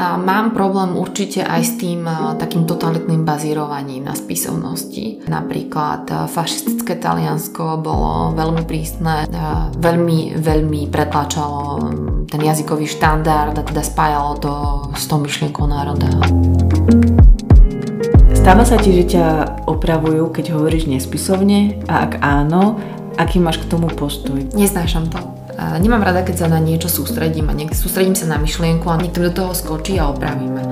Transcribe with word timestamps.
A 0.00 0.16
mám 0.16 0.56
problém 0.56 0.96
určite 0.96 1.44
aj 1.44 1.60
s 1.60 1.72
tým 1.76 2.08
takým 2.40 2.64
totalitným 2.64 3.20
bazírovaním 3.28 4.08
na 4.08 4.16
spisovnosti. 4.16 5.28
Napríklad 5.28 6.08
fašistické 6.24 6.96
Taliansko 6.96 7.84
bolo 7.84 8.32
veľmi 8.32 8.64
prísne, 8.64 9.28
veľmi, 9.76 10.40
veľmi 10.40 10.88
pretlačalo 10.88 11.60
ten 12.32 12.40
jazykový 12.40 12.88
štandard 12.88 13.52
a 13.52 13.60
teda 13.60 13.84
spájalo 13.84 14.32
to 14.40 14.52
s 14.96 15.04
tou 15.04 15.20
myšlienkou 15.20 15.68
národa. 15.68 16.08
Stáva 18.32 18.64
sa 18.64 18.80
ti, 18.80 18.96
že 18.96 19.20
ťa 19.20 19.26
opravujú, 19.68 20.32
keď 20.32 20.56
hovoríš 20.56 20.88
nespisovne? 20.88 21.76
A 21.92 22.08
ak 22.08 22.24
áno, 22.24 22.80
aký 23.20 23.36
máš 23.36 23.60
k 23.60 23.68
tomu 23.68 23.92
postoj? 23.92 24.40
Neznášam 24.56 25.12
to. 25.12 25.29
Nemám 25.78 26.02
rada, 26.02 26.26
keď 26.26 26.36
sa 26.42 26.46
na 26.50 26.58
niečo 26.58 26.90
sústredím 26.90 27.46
a 27.46 27.54
niekde 27.54 27.78
sústredím 27.78 28.18
sa 28.18 28.26
na 28.26 28.42
myšlienku 28.42 28.90
a 28.90 28.98
niekto 28.98 29.22
do 29.22 29.30
toho 29.30 29.52
skočí 29.54 30.00
a 30.00 30.10
opravíme. 30.10 30.62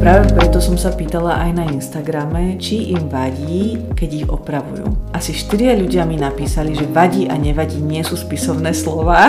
Práve 0.00 0.32
preto 0.32 0.64
som 0.64 0.80
sa 0.80 0.96
pýtala 0.96 1.36
aj 1.44 1.50
na 1.60 1.64
Instagrame, 1.68 2.56
či 2.56 2.96
im 2.96 3.12
vadí, 3.12 3.76
keď 3.92 4.10
ich 4.16 4.26
opravujú. 4.32 5.12
Asi 5.12 5.36
štyria 5.36 5.76
ľudia 5.76 6.08
mi 6.08 6.16
napísali, 6.16 6.72
že 6.72 6.88
vadí 6.88 7.28
a 7.28 7.36
nevadí 7.36 7.76
nie 7.84 8.00
sú 8.00 8.16
spisovné 8.16 8.72
slova. 8.72 9.28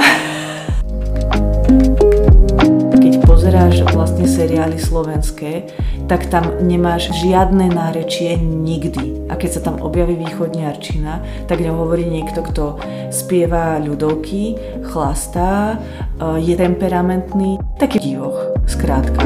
pozeráš 3.41 3.81
vlastne 3.89 4.29
seriály 4.29 4.77
slovenské, 4.77 5.65
tak 6.11 6.27
tam 6.27 6.59
nemáš 6.59 7.07
žiadne 7.23 7.71
nárečie 7.71 8.35
nikdy. 8.35 9.31
A 9.31 9.39
keď 9.39 9.49
sa 9.55 9.61
tam 9.63 9.79
objaví 9.79 10.19
východniarčina, 10.19 11.23
tak 11.47 11.63
ňou 11.63 11.87
hovorí 11.87 12.03
niekto, 12.03 12.43
kto 12.43 12.75
spieva 13.15 13.79
ľudovky, 13.79 14.59
chlastá, 14.91 15.79
e, 16.19 16.43
je 16.43 16.51
temperamentný, 16.59 17.63
taký 17.79 18.03
divoch, 18.03 18.59
skrátka. 18.67 19.23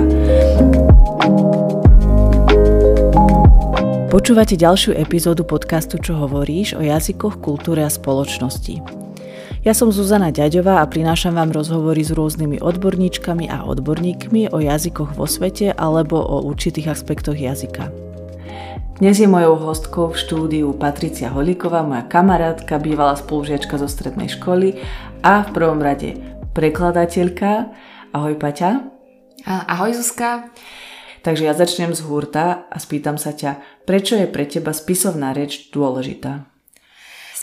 Počúvate 4.13 4.53
ďalšiu 4.53 4.93
epizódu 4.93 5.41
podcastu 5.41 5.97
Čo 5.97 6.21
hovoríš 6.21 6.77
o 6.77 6.85
jazykoch, 6.85 7.41
kultúre 7.41 7.81
a 7.81 7.89
spoločnosti. 7.89 9.04
Ja 9.65 9.73
som 9.73 9.89
Zuzana 9.89 10.29
Ďaďová 10.29 10.77
a 10.77 10.85
prinášam 10.85 11.41
vám 11.41 11.49
rozhovory 11.49 12.05
s 12.05 12.13
rôznymi 12.13 12.61
odborníčkami 12.61 13.49
a 13.49 13.65
odborníkmi 13.65 14.53
o 14.53 14.61
jazykoch 14.61 15.17
vo 15.17 15.25
svete 15.25 15.73
alebo 15.73 16.21
o 16.21 16.45
určitých 16.45 16.93
aspektoch 16.93 17.33
jazyka. 17.33 17.89
Dnes 19.01 19.17
je 19.17 19.25
mojou 19.25 19.57
hostkou 19.57 20.13
v 20.13 20.21
štúdiu 20.21 20.69
Patricia 20.77 21.33
Holíková, 21.33 21.81
moja 21.81 22.05
kamarátka, 22.05 22.77
bývalá 22.77 23.17
spolužiačka 23.17 23.81
zo 23.81 23.89
strednej 23.89 24.29
školy 24.37 24.77
a 25.25 25.49
v 25.49 25.49
prvom 25.49 25.81
rade 25.81 26.13
prekladateľka. 26.53 27.73
Ahoj 28.13 28.37
Paťa. 28.37 28.85
Ahoj 29.49 29.97
Zuzka. 29.97 30.53
Takže 31.25 31.41
ja 31.41 31.57
začnem 31.57 31.89
z 31.97 32.05
hurta 32.05 32.69
a 32.69 32.77
spýtam 32.77 33.17
sa 33.17 33.33
ťa, 33.33 33.81
prečo 33.89 34.13
je 34.13 34.29
pre 34.29 34.45
teba 34.45 34.77
spisovná 34.77 35.33
reč 35.33 35.73
dôležitá? 35.73 36.54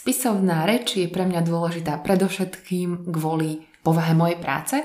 Spisovná 0.02 0.66
reč 0.66 0.98
je 0.98 1.06
pre 1.06 1.22
mňa 1.22 1.46
dôležitá 1.46 1.94
predovšetkým 2.02 3.06
kvôli 3.14 3.62
povahe 3.86 4.18
mojej 4.18 4.34
práce, 4.34 4.82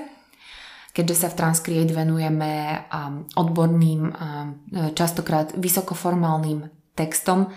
keďže 0.94 1.26
sa 1.26 1.28
v 1.34 1.38
Transcreate 1.42 1.90
venujeme 1.90 2.50
um, 2.86 3.26
odborným, 3.34 4.14
um, 4.14 4.14
častokrát 4.94 5.58
vysokoformálnym 5.58 6.70
textom, 6.94 7.50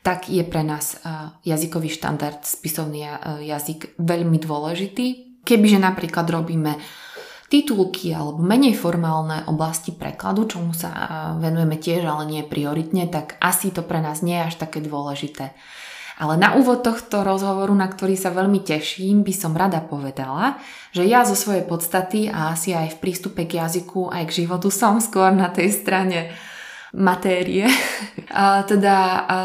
tak 0.00 0.32
je 0.32 0.40
pre 0.48 0.64
nás 0.64 0.96
uh, 1.04 1.36
jazykový 1.44 1.92
štandard, 1.92 2.40
spisovný 2.40 3.04
uh, 3.04 3.36
jazyk 3.36 4.00
veľmi 4.00 4.40
dôležitý. 4.40 5.36
Kebyže 5.44 5.84
napríklad 5.84 6.24
robíme 6.24 6.80
titulky 7.52 8.16
alebo 8.16 8.40
menej 8.40 8.80
formálne 8.80 9.44
oblasti 9.44 9.92
prekladu, 9.92 10.48
čomu 10.48 10.72
sa 10.72 10.88
uh, 10.88 11.06
venujeme 11.36 11.76
tiež, 11.76 12.08
ale 12.08 12.24
nie 12.32 12.48
prioritne, 12.48 13.12
tak 13.12 13.36
asi 13.44 13.76
to 13.76 13.84
pre 13.84 14.00
nás 14.00 14.24
nie 14.24 14.40
je 14.40 14.48
až 14.48 14.56
také 14.56 14.80
dôležité. 14.80 15.52
Ale 16.14 16.38
na 16.38 16.54
úvod 16.54 16.86
tohto 16.86 17.26
rozhovoru, 17.26 17.74
na 17.74 17.90
ktorý 17.90 18.14
sa 18.14 18.30
veľmi 18.30 18.62
teším, 18.62 19.26
by 19.26 19.34
som 19.34 19.50
rada 19.50 19.82
povedala, 19.82 20.62
že 20.94 21.02
ja 21.02 21.26
zo 21.26 21.34
svojej 21.34 21.66
podstaty 21.66 22.30
a 22.30 22.54
asi 22.54 22.70
aj 22.70 22.94
v 22.94 23.00
prístupe 23.02 23.42
k 23.50 23.58
jazyku 23.58 24.14
aj 24.14 24.30
k 24.30 24.46
životu 24.46 24.70
som 24.70 25.02
skôr 25.02 25.34
na 25.34 25.50
tej 25.50 25.74
strane 25.74 26.30
matérie, 26.94 27.66
a 28.30 28.62
teda 28.62 28.96
a 29.26 29.38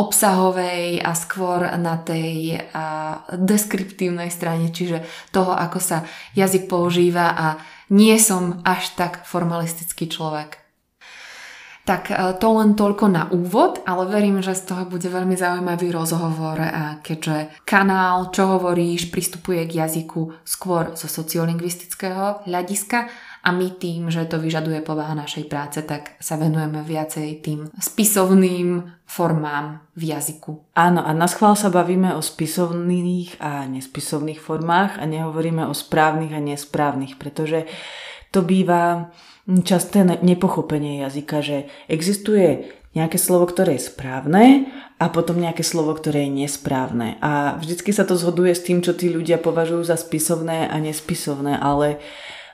obsahovej 0.00 1.04
a 1.04 1.12
skôr 1.12 1.68
na 1.76 2.00
tej 2.00 2.56
a 2.72 3.20
deskriptívnej 3.36 4.32
strane, 4.32 4.72
čiže 4.72 5.04
toho, 5.28 5.52
ako 5.52 5.76
sa 5.76 6.08
jazyk 6.32 6.64
používa 6.72 7.36
a 7.36 7.46
nie 7.92 8.16
som 8.16 8.64
až 8.64 8.96
tak 8.96 9.28
formalistický 9.28 10.08
človek. 10.08 10.63
Tak 11.84 12.10
e, 12.10 12.16
to 12.40 12.48
len 12.56 12.72
toľko 12.72 13.04
na 13.12 13.28
úvod, 13.28 13.84
ale 13.84 14.08
verím, 14.08 14.40
že 14.40 14.56
z 14.56 14.72
toho 14.72 14.88
bude 14.88 15.04
veľmi 15.04 15.36
zaujímavý 15.36 15.92
rozhovor, 15.92 16.56
keďže 17.04 17.64
kanál 17.68 18.32
Čo 18.32 18.56
hovoríš 18.56 19.12
pristupuje 19.12 19.68
k 19.68 19.84
jazyku 19.84 20.44
skôr 20.44 20.96
zo 20.96 21.06
sociolingvistického 21.06 22.48
hľadiska 22.48 23.12
a 23.44 23.52
my 23.52 23.76
tým, 23.76 24.08
že 24.08 24.24
to 24.24 24.40
vyžaduje 24.40 24.80
povaha 24.80 25.12
našej 25.12 25.44
práce, 25.52 25.84
tak 25.84 26.16
sa 26.16 26.40
venujeme 26.40 26.80
viacej 26.80 27.44
tým 27.44 27.68
spisovným 27.76 28.88
formám 29.04 29.84
v 29.92 30.16
jazyku. 30.16 30.72
Áno, 30.72 31.04
a 31.04 31.12
na 31.12 31.28
schvál 31.28 31.52
sa 31.52 31.68
bavíme 31.68 32.16
o 32.16 32.24
spisovných 32.24 33.44
a 33.44 33.68
nespisovných 33.68 34.40
formách 34.40 34.96
a 34.96 35.04
nehovoríme 35.04 35.68
o 35.68 35.76
správnych 35.76 36.32
a 36.32 36.40
nesprávnych, 36.40 37.20
pretože 37.20 37.68
to 38.32 38.40
býva 38.40 39.12
časté 39.44 40.04
nepochopenie 40.04 41.04
jazyka, 41.04 41.44
že 41.44 41.56
existuje 41.86 42.72
nejaké 42.94 43.18
slovo, 43.18 43.50
ktoré 43.50 43.76
je 43.76 43.90
správne 43.90 44.70
a 45.02 45.10
potom 45.10 45.36
nejaké 45.36 45.66
slovo, 45.66 45.92
ktoré 45.98 46.30
je 46.30 46.46
nesprávne. 46.46 47.18
A 47.20 47.58
vždycky 47.58 47.90
sa 47.90 48.06
to 48.06 48.14
zhoduje 48.14 48.54
s 48.54 48.62
tým, 48.62 48.80
čo 48.80 48.94
tí 48.94 49.10
ľudia 49.10 49.42
považujú 49.42 49.82
za 49.84 49.98
spisovné 49.98 50.70
a 50.70 50.76
nespisovné, 50.78 51.58
ale 51.58 51.98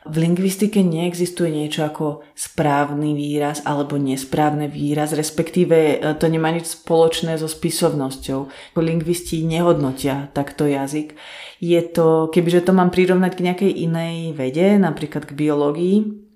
v 0.09 0.17
lingvistike 0.17 0.81
neexistuje 0.81 1.53
niečo 1.53 1.85
ako 1.85 2.25
správny 2.33 3.13
výraz 3.13 3.61
alebo 3.69 4.01
nesprávny 4.01 4.73
výraz, 4.73 5.13
respektíve 5.13 5.77
e, 5.77 6.17
to 6.17 6.25
nemá 6.25 6.49
nič 6.57 6.73
spoločné 6.73 7.37
so 7.37 7.45
spisovnosťou. 7.45 8.73
Lingvisti 8.81 9.45
nehodnotia 9.45 10.33
takto 10.33 10.65
jazyk. 10.65 11.13
Je 11.61 11.81
to, 11.85 12.33
kebyže 12.33 12.65
to 12.65 12.73
mám 12.73 12.89
prirovnať 12.89 13.33
k 13.37 13.45
nejakej 13.45 13.73
inej 13.77 14.33
vede, 14.33 14.81
napríklad 14.81 15.29
k 15.29 15.37
biológii, 15.37 16.30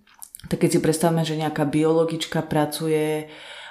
tak 0.49 0.65
keď 0.65 0.71
si 0.77 0.81
predstavme, 0.81 1.23
že 1.25 1.41
nejaká 1.41 1.65
biologička 1.65 2.45
pracuje 2.45 3.25
e, 3.25 3.25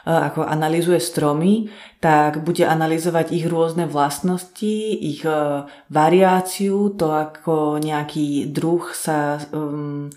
ako 0.05 0.45
analýzuje 0.45 0.97
stromy, 0.97 1.69
tak 2.01 2.41
bude 2.41 2.65
analyzovať 2.65 3.33
ich 3.33 3.45
rôzne 3.45 3.85
vlastnosti, 3.85 4.77
ich 4.97 5.21
e, 5.23 5.65
variáciu, 5.89 6.93
to 6.97 7.13
ako 7.13 7.77
nejaký 7.77 8.49
druh 8.49 8.83
sa 8.93 9.37
um, 9.53 10.09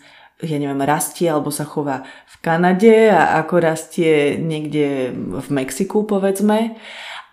ja 0.44 0.60
neviem, 0.60 0.84
rastie 0.84 1.32
alebo 1.32 1.48
sa 1.48 1.64
chová 1.64 2.04
v 2.28 2.36
Kanade 2.44 3.08
a 3.08 3.40
ako 3.40 3.54
rastie 3.56 4.36
niekde 4.36 5.16
v 5.16 5.48
Mexiku, 5.48 6.04
povedzme. 6.04 6.76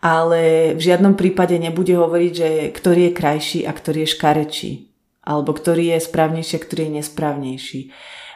Ale 0.04 0.76
v 0.76 0.82
žiadnom 0.84 1.16
prípade 1.16 1.56
nebude 1.56 1.96
hovoriť, 1.96 2.32
že 2.36 2.50
ktorý 2.76 3.12
je 3.12 3.16
krajší 3.16 3.60
a 3.64 3.72
ktorý 3.72 4.04
je 4.04 4.14
škarečí. 4.20 4.72
Alebo 5.24 5.56
ktorý 5.56 5.96
je 5.96 6.04
správnejší 6.04 6.54
a 6.60 6.64
ktorý 6.64 6.82
je 6.84 6.96
nesprávnejší. 7.00 7.82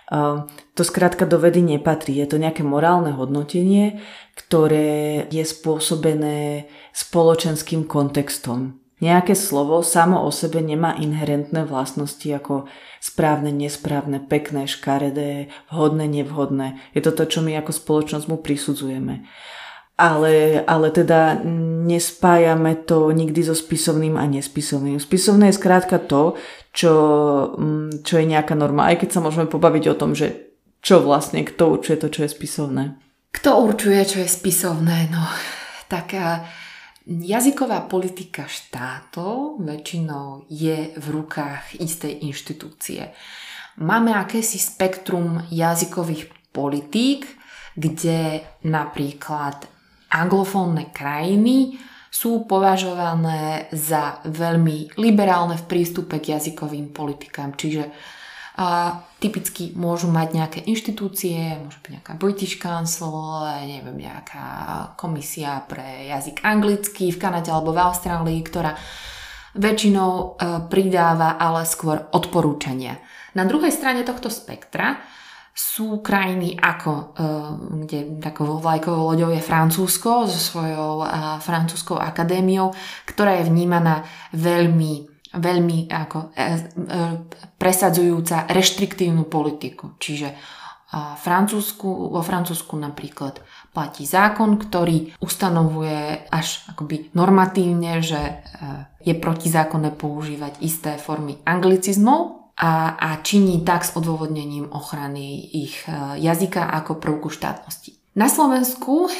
Ehm, 0.07 0.47
to 0.73 0.87
skrátka 0.87 1.27
do 1.27 1.35
vedy 1.35 1.59
nepatrí. 1.59 2.15
Je 2.15 2.27
to 2.31 2.39
nejaké 2.39 2.63
morálne 2.63 3.11
hodnotenie, 3.11 3.99
ktoré 4.39 5.27
je 5.27 5.43
spôsobené 5.43 6.71
spoločenským 6.95 7.83
kontextom. 7.83 8.79
Nejaké 8.97 9.37
slovo 9.37 9.85
samo 9.85 10.25
o 10.25 10.33
sebe 10.33 10.57
nemá 10.57 10.97
inherentné 10.97 11.69
vlastnosti 11.69 12.25
ako 12.25 12.65
správne, 12.97 13.53
nesprávne, 13.53 14.17
pekné, 14.17 14.65
škaredé, 14.65 15.53
vhodné, 15.69 16.09
nevhodné. 16.09 16.81
Je 16.97 17.05
to 17.05 17.13
to, 17.13 17.29
čo 17.29 17.39
my 17.45 17.53
ako 17.61 17.77
spoločnosť 17.77 18.25
mu 18.25 18.41
prisudzujeme. 18.41 19.21
Ale, 19.97 20.61
ale 20.65 20.87
teda 20.93 21.41
nespájame 21.85 22.73
to 22.85 23.09
nikdy 23.13 23.41
so 23.45 23.57
spisovným 23.57 24.17
a 24.17 24.25
nespisovným. 24.29 24.97
Spisovné 24.97 25.49
je 25.49 25.57
skrátka 25.57 26.01
to, 26.01 26.37
čo, 26.77 26.93
mm, 27.57 28.05
čo 28.05 28.13
je 28.21 28.25
nejaká 28.29 28.53
norma, 28.53 28.93
aj 28.93 29.01
keď 29.01 29.09
sa 29.17 29.23
môžeme 29.25 29.49
pobaviť 29.49 29.83
o 29.89 29.97
tom, 29.97 30.13
že 30.13 30.53
čo 30.85 31.01
vlastne, 31.01 31.41
kto 31.41 31.73
určuje 31.73 31.97
to, 31.97 32.07
čo 32.13 32.21
je 32.23 32.29
spisovné. 32.29 32.83
Kto 33.33 33.65
určuje, 33.65 33.97
čo 34.05 34.17
je 34.21 34.29
spisovné? 34.29 35.09
No, 35.09 35.25
tak 35.89 36.13
jazyková 37.07 37.89
politika 37.89 38.45
štátov 38.45 39.57
väčšinou 39.65 40.45
je 40.53 40.93
v 40.93 41.05
rukách 41.09 41.81
istej 41.81 42.29
inštitúcie. 42.29 43.09
Máme 43.81 44.13
akési 44.13 44.61
spektrum 44.61 45.49
jazykových 45.49 46.29
politík, 46.53 47.25
kde 47.77 48.41
napríklad 48.65 49.69
anglofónne 50.13 50.89
krajiny 50.93 51.77
sú 52.17 52.49
považované 52.49 53.69
za 53.69 54.25
veľmi 54.25 54.97
liberálne 54.97 55.53
v 55.53 55.67
prístupe 55.69 56.17
k 56.17 56.33
jazykovým 56.33 56.89
politikám. 56.89 57.53
Čiže 57.53 57.93
A 58.57 58.89
typicky 59.21 59.77
môžu 59.77 60.09
mať 60.09 60.33
nejaké 60.33 60.59
inštitúcie, 60.65 61.61
môže 61.61 61.77
byť 61.77 61.91
nejaká 61.93 62.13
British 62.17 62.57
Council, 62.57 63.13
neviem, 63.69 64.09
nejaká 64.09 64.45
komisia 64.97 65.61
pre 65.61 66.09
jazyk 66.09 66.41
anglický 66.41 67.13
v 67.13 67.21
Kanade 67.21 67.53
alebo 67.53 67.69
v 67.69 67.85
Austrálii, 67.85 68.41
ktorá 68.41 68.73
väčšinou 69.53 70.09
e, 70.09 70.25
pridáva 70.73 71.37
ale 71.37 71.69
skôr 71.69 72.09
odporúčania. 72.17 72.97
Na 73.37 73.45
druhej 73.45 73.69
strane 73.69 74.01
tohto 74.01 74.33
spektra 74.33 75.05
sú 75.57 76.05
krajiny 76.05 76.53
ako, 76.53 76.93
e, 76.93 77.03
kde 77.81 78.21
takou 78.21 78.61
vlajkovou 78.61 79.09
loďou 79.09 79.33
je 79.33 79.41
Francúzsko 79.41 80.29
so 80.29 80.37
svojou 80.37 81.01
e, 81.01 81.05
francúzskou 81.41 81.97
akadémiou, 81.97 82.77
ktorá 83.09 83.41
je 83.41 83.49
vnímaná 83.49 84.05
veľmi 84.37 85.17
veľmi 85.27 85.91
ako, 85.91 86.31
e, 86.37 86.45
presadzujúca 87.57 88.47
reštriktívnu 88.47 89.25
politiku. 89.27 89.97
Čiže 89.99 90.31
Francúzsku, 91.19 92.15
vo 92.15 92.23
Francúzsku 92.23 92.79
napríklad 92.79 93.43
platí 93.75 94.07
zákon, 94.07 94.55
ktorý 94.55 95.19
ustanovuje 95.19 96.31
až 96.31 96.63
akoby 96.71 97.11
normatívne, 97.11 97.99
že 97.99 98.39
je 99.03 99.11
protizákonné 99.11 99.91
používať 99.99 100.63
isté 100.63 100.95
formy 100.95 101.43
anglicizmov 101.43 102.46
a, 102.57 102.97
a 102.97 103.09
činí 103.21 103.61
tak 103.61 103.85
s 103.85 103.93
odôvodnením 103.93 104.73
ochrany 104.73 105.45
ich 105.45 105.85
jazyka 106.17 106.65
ako 106.65 106.97
prvku 106.97 107.29
štátnosti. 107.29 107.93
Na 108.17 108.25
Slovensku 108.25 109.13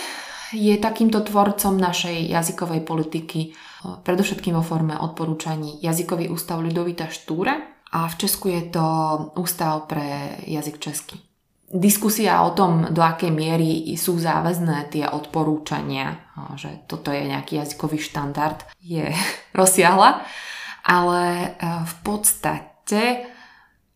je 0.57 0.73
takýmto 0.81 1.21
tvorcom 1.21 1.77
našej 1.77 2.33
jazykovej 2.33 2.81
politiky 2.81 3.53
predovšetkým 3.83 4.57
vo 4.57 4.63
forme 4.65 4.97
odporúčaní 4.97 5.79
Jazykový 5.83 6.33
ústav 6.33 6.59
Ľudovita 6.63 7.11
Štúra 7.11 7.55
a 7.93 8.09
v 8.09 8.15
Česku 8.19 8.51
je 8.51 8.61
to 8.73 8.85
Ústav 9.37 9.87
pre 9.87 10.39
jazyk 10.43 10.81
český. 10.81 11.21
Diskusia 11.67 12.47
o 12.47 12.55
tom, 12.55 12.95
do 12.95 13.03
akej 13.03 13.27
miery 13.27 13.91
sú 13.99 14.15
záväzné 14.15 14.87
tie 14.87 15.03
odporúčania, 15.11 16.15
že 16.55 16.87
toto 16.87 17.11
je 17.11 17.27
nejaký 17.27 17.59
jazykový 17.59 17.99
štandard, 17.99 18.63
je 18.79 19.11
rozsiahla, 19.59 20.23
ale 20.87 21.23
e, 21.27 21.47
v 21.83 21.95
podstate 22.07 22.76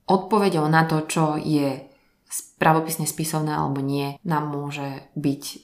odpovedou 0.08 0.68
na 0.68 0.84
to, 0.84 1.08
čo 1.08 1.40
je 1.40 1.88
pravopisne 2.60 3.08
spisovné 3.08 3.52
alebo 3.52 3.82
nie, 3.84 4.16
nám 4.24 4.52
môže 4.52 5.12
byť 5.18 5.44
e, 5.44 5.56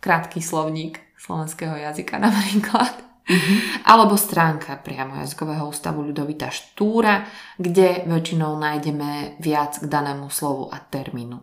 krátky 0.00 0.40
slovník 0.42 1.00
slovenského 1.16 1.76
jazyka 1.76 2.20
napríklad 2.26 3.10
Mm-hmm. 3.30 3.86
Alebo 3.86 4.18
stránka 4.18 4.74
priamo 4.82 5.14
jazykového 5.22 5.70
ústavu 5.70 6.02
Ľudovita 6.02 6.50
Štúra, 6.50 7.22
kde 7.62 8.02
väčšinou 8.02 8.58
nájdeme 8.58 9.38
viac 9.38 9.78
k 9.78 9.86
danému 9.86 10.26
slovu 10.34 10.66
a 10.66 10.82
termínu. 10.82 11.38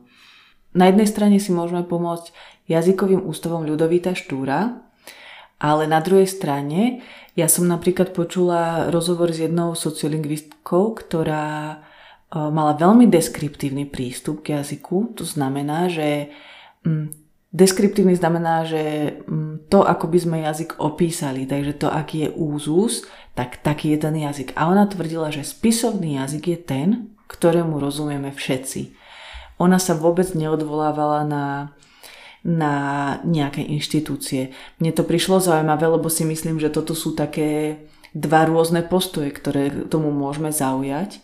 Na 0.75 0.91
jednej 0.91 1.07
strane 1.07 1.39
si 1.39 1.55
môžeme 1.55 1.87
pomôcť 1.87 2.35
jazykovým 2.67 3.23
ústavom 3.23 3.63
Ľudovita 3.63 4.19
Štúra, 4.19 4.83
ale 5.57 5.89
na 5.89 5.99
druhej 6.01 6.29
strane 6.29 7.01
ja 7.37 7.45
som 7.49 7.69
napríklad 7.69 8.13
počula 8.13 8.89
rozhovor 8.89 9.29
s 9.29 9.41
jednou 9.45 9.77
sociolingvistkou, 9.77 10.97
ktorá 10.97 11.47
e, 11.73 11.77
mala 12.33 12.73
veľmi 12.77 13.05
deskriptívny 13.09 13.85
prístup 13.85 14.41
k 14.41 14.57
jazyku. 14.61 15.17
To 15.17 15.25
znamená, 15.25 15.85
že 15.89 16.33
mm, 16.81 17.27
Deskriptívny 17.57 18.13
znamená, 18.19 18.67
že 18.67 19.15
mm, 19.23 19.71
to, 19.71 19.81
ako 19.81 20.11
by 20.11 20.19
sme 20.19 20.37
jazyk 20.43 20.83
opísali, 20.83 21.47
takže 21.47 21.79
to, 21.79 21.87
aký 21.87 22.27
je 22.27 22.29
úzus, 22.35 23.07
tak 23.39 23.63
taký 23.63 23.95
je 23.95 23.99
ten 24.03 24.15
jazyk. 24.19 24.51
A 24.59 24.67
ona 24.67 24.83
tvrdila, 24.83 25.31
že 25.31 25.47
spisovný 25.47 26.19
jazyk 26.19 26.43
je 26.43 26.59
ten, 26.59 26.87
ktorému 27.31 27.79
rozumieme 27.79 28.35
všetci. 28.35 28.91
Ona 29.63 29.79
sa 29.79 29.95
vôbec 29.95 30.27
neodvolávala 30.35 31.23
na, 31.23 31.45
na 32.47 32.75
nejaké 33.27 33.59
inštitúcie. 33.59 34.55
Mne 34.79 34.95
to 34.95 35.03
prišlo 35.03 35.43
zaujímavé, 35.43 35.83
lebo 35.91 36.07
si 36.07 36.23
myslím, 36.23 36.63
že 36.63 36.71
toto 36.71 36.95
sú 36.95 37.11
také 37.11 37.83
dva 38.15 38.47
rôzne 38.47 38.87
postoje, 38.87 39.35
ktoré 39.35 39.67
tomu 39.91 40.15
môžeme 40.15 40.55
zaujať. 40.55 41.19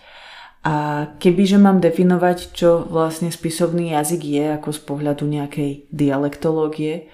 A 0.63 1.07
kebyže 1.19 1.59
mám 1.59 1.79
definovať, 1.79 2.51
čo 2.55 2.83
vlastne 2.87 3.31
spisovný 3.31 3.95
jazyk 3.95 4.21
je 4.23 4.45
ako 4.59 4.69
z 4.71 4.79
pohľadu 4.83 5.23
nejakej 5.27 5.91
dialektológie, 5.91 7.11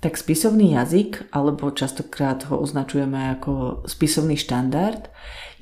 tak 0.00 0.18
spisovný 0.18 0.76
jazyk, 0.76 1.30
alebo 1.32 1.72
častokrát 1.72 2.44
ho 2.50 2.58
označujeme 2.58 3.38
ako 3.38 3.84
spisovný 3.88 4.34
štandard, 4.36 5.08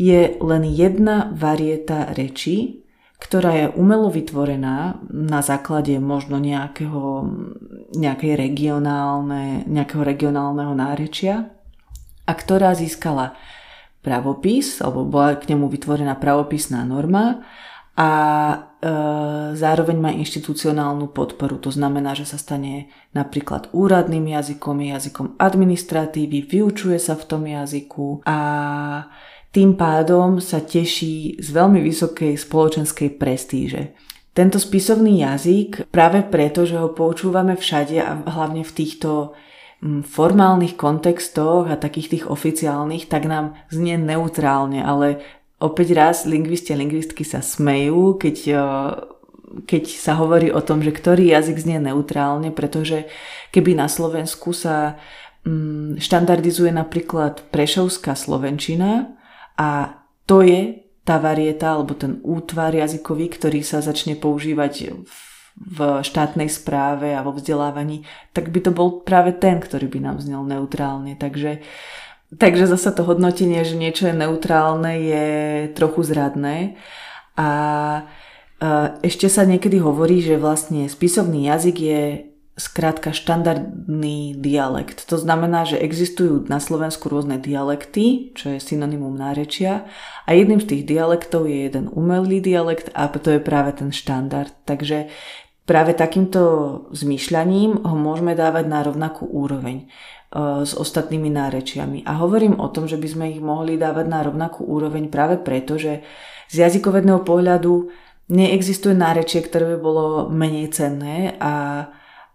je 0.00 0.40
len 0.40 0.62
jedna 0.64 1.30
varieta 1.36 2.08
reči, 2.16 2.82
ktorá 3.20 3.52
je 3.52 3.66
umelo 3.76 4.08
vytvorená 4.08 4.96
na 5.12 5.40
základe 5.44 6.00
možno 6.00 6.40
nejakého, 6.40 7.28
nejakej 7.92 8.32
regionálne, 8.34 9.68
nejakého 9.68 10.00
regionálneho 10.00 10.72
nárečia 10.72 11.52
a 12.24 12.32
ktorá 12.32 12.72
získala 12.72 13.36
pravopis, 14.00 14.80
alebo 14.80 15.04
bola 15.04 15.36
k 15.36 15.52
nemu 15.52 15.68
vytvorená 15.68 16.16
pravopisná 16.16 16.80
norma 16.88 17.44
a 17.92 18.10
e, 18.48 18.56
zároveň 19.60 19.96
má 20.00 20.10
inštitucionálnu 20.16 21.12
podporu. 21.12 21.60
To 21.60 21.68
znamená, 21.68 22.16
že 22.16 22.24
sa 22.24 22.40
stane 22.40 22.88
napríklad 23.12 23.68
úradným 23.76 24.32
jazykom, 24.32 24.80
jazykom 24.80 25.26
administratívy, 25.36 26.48
vyučuje 26.48 26.96
sa 26.96 27.12
v 27.12 27.24
tom 27.28 27.44
jazyku 27.44 28.24
a 28.24 28.38
tým 29.50 29.74
pádom 29.74 30.38
sa 30.38 30.62
teší 30.62 31.42
z 31.42 31.48
veľmi 31.50 31.82
vysokej 31.82 32.38
spoločenskej 32.38 33.18
prestíže. 33.18 33.98
Tento 34.30 34.62
spisovný 34.62 35.26
jazyk 35.26 35.90
práve 35.90 36.22
preto, 36.22 36.62
že 36.62 36.78
ho 36.78 36.94
poučúvame 36.94 37.58
všade 37.58 37.98
a 37.98 38.14
hlavne 38.30 38.62
v 38.62 38.72
týchto 38.72 39.34
formálnych 40.06 40.78
kontextoch 40.78 41.66
a 41.66 41.80
takých 41.80 42.08
tých 42.14 42.24
oficiálnych, 42.30 43.10
tak 43.10 43.26
nám 43.26 43.58
znie 43.72 43.98
neutrálne, 43.98 44.84
ale 44.84 45.24
opäť 45.58 45.98
raz 45.98 46.16
lingvisti 46.28 46.76
a 46.76 46.78
lingvistky 46.78 47.24
sa 47.26 47.42
smejú, 47.42 48.20
keď, 48.20 48.36
keď 49.66 49.84
sa 49.90 50.14
hovorí 50.20 50.52
o 50.52 50.62
tom, 50.62 50.84
že 50.84 50.94
ktorý 50.94 51.32
jazyk 51.32 51.56
znie 51.58 51.78
neutrálne, 51.80 52.54
pretože 52.54 53.08
keby 53.50 53.74
na 53.74 53.90
Slovensku 53.90 54.54
sa 54.54 55.00
štandardizuje 55.96 56.70
napríklad 56.70 57.48
prešovská 57.48 58.12
slovenčina 58.12 59.16
a 59.58 59.98
to 60.28 60.42
je 60.44 60.86
tá 61.02 61.18
varieta 61.18 61.74
alebo 61.74 61.96
ten 61.96 62.22
útvar 62.22 62.70
jazykový, 62.70 63.34
ktorý 63.34 63.66
sa 63.66 63.82
začne 63.82 64.14
používať 64.14 64.94
v 65.58 65.78
štátnej 66.06 66.46
správe 66.46 67.12
a 67.12 67.26
vo 67.26 67.34
vzdelávaní, 67.34 68.06
tak 68.32 68.54
by 68.54 68.60
to 68.62 68.70
bol 68.70 69.02
práve 69.02 69.34
ten, 69.34 69.58
ktorý 69.58 69.90
by 69.90 69.98
nám 70.00 70.16
znel 70.22 70.46
neutrálne. 70.46 71.18
Takže, 71.18 71.60
takže 72.38 72.70
zasa 72.70 72.94
to 72.94 73.02
hodnotenie, 73.02 73.66
že 73.66 73.74
niečo 73.76 74.06
je 74.08 74.14
neutrálne, 74.14 75.02
je 75.02 75.26
trochu 75.74 76.06
zradné. 76.06 76.78
A 77.34 77.48
ešte 79.02 79.26
sa 79.32 79.48
niekedy 79.48 79.80
hovorí, 79.80 80.20
že 80.20 80.40
vlastne 80.40 80.86
spisovný 80.86 81.48
jazyk 81.48 81.76
je 81.80 82.29
skrátka 82.60 83.16
štandardný 83.16 84.36
dialekt. 84.36 85.08
To 85.08 85.16
znamená, 85.16 85.64
že 85.64 85.80
existujú 85.80 86.44
na 86.52 86.60
Slovensku 86.60 87.08
rôzne 87.08 87.40
dialekty, 87.40 88.36
čo 88.36 88.52
je 88.52 88.60
synonymum 88.60 89.16
nárečia 89.16 89.88
a 90.28 90.36
jedným 90.36 90.60
z 90.60 90.76
tých 90.76 90.82
dialektov 90.84 91.48
je 91.48 91.72
jeden 91.72 91.88
umelý 91.88 92.44
dialekt 92.44 92.92
a 92.92 93.08
to 93.08 93.32
je 93.32 93.40
práve 93.40 93.80
ten 93.80 93.88
štandard. 93.88 94.52
Takže 94.68 95.08
práve 95.64 95.96
takýmto 95.96 96.40
zmýšľaním 96.92 97.80
ho 97.80 97.96
môžeme 97.96 98.36
dávať 98.36 98.64
na 98.68 98.84
rovnakú 98.84 99.24
úroveň 99.24 99.76
e, 99.80 99.84
s 100.68 100.76
ostatnými 100.76 101.32
nárečiami. 101.32 102.04
A 102.04 102.20
hovorím 102.20 102.60
o 102.60 102.68
tom, 102.68 102.84
že 102.84 103.00
by 103.00 103.08
sme 103.08 103.26
ich 103.32 103.40
mohli 103.40 103.80
dávať 103.80 104.04
na 104.04 104.20
rovnakú 104.20 104.68
úroveň 104.68 105.08
práve 105.08 105.40
preto, 105.40 105.80
že 105.80 106.04
z 106.52 106.68
jazykovedného 106.68 107.24
pohľadu 107.24 107.88
neexistuje 108.30 108.94
nárečie, 108.94 109.42
ktoré 109.42 109.74
by 109.74 109.78
bolo 109.82 110.04
menej 110.30 110.70
cenné 110.70 111.34
a 111.42 111.86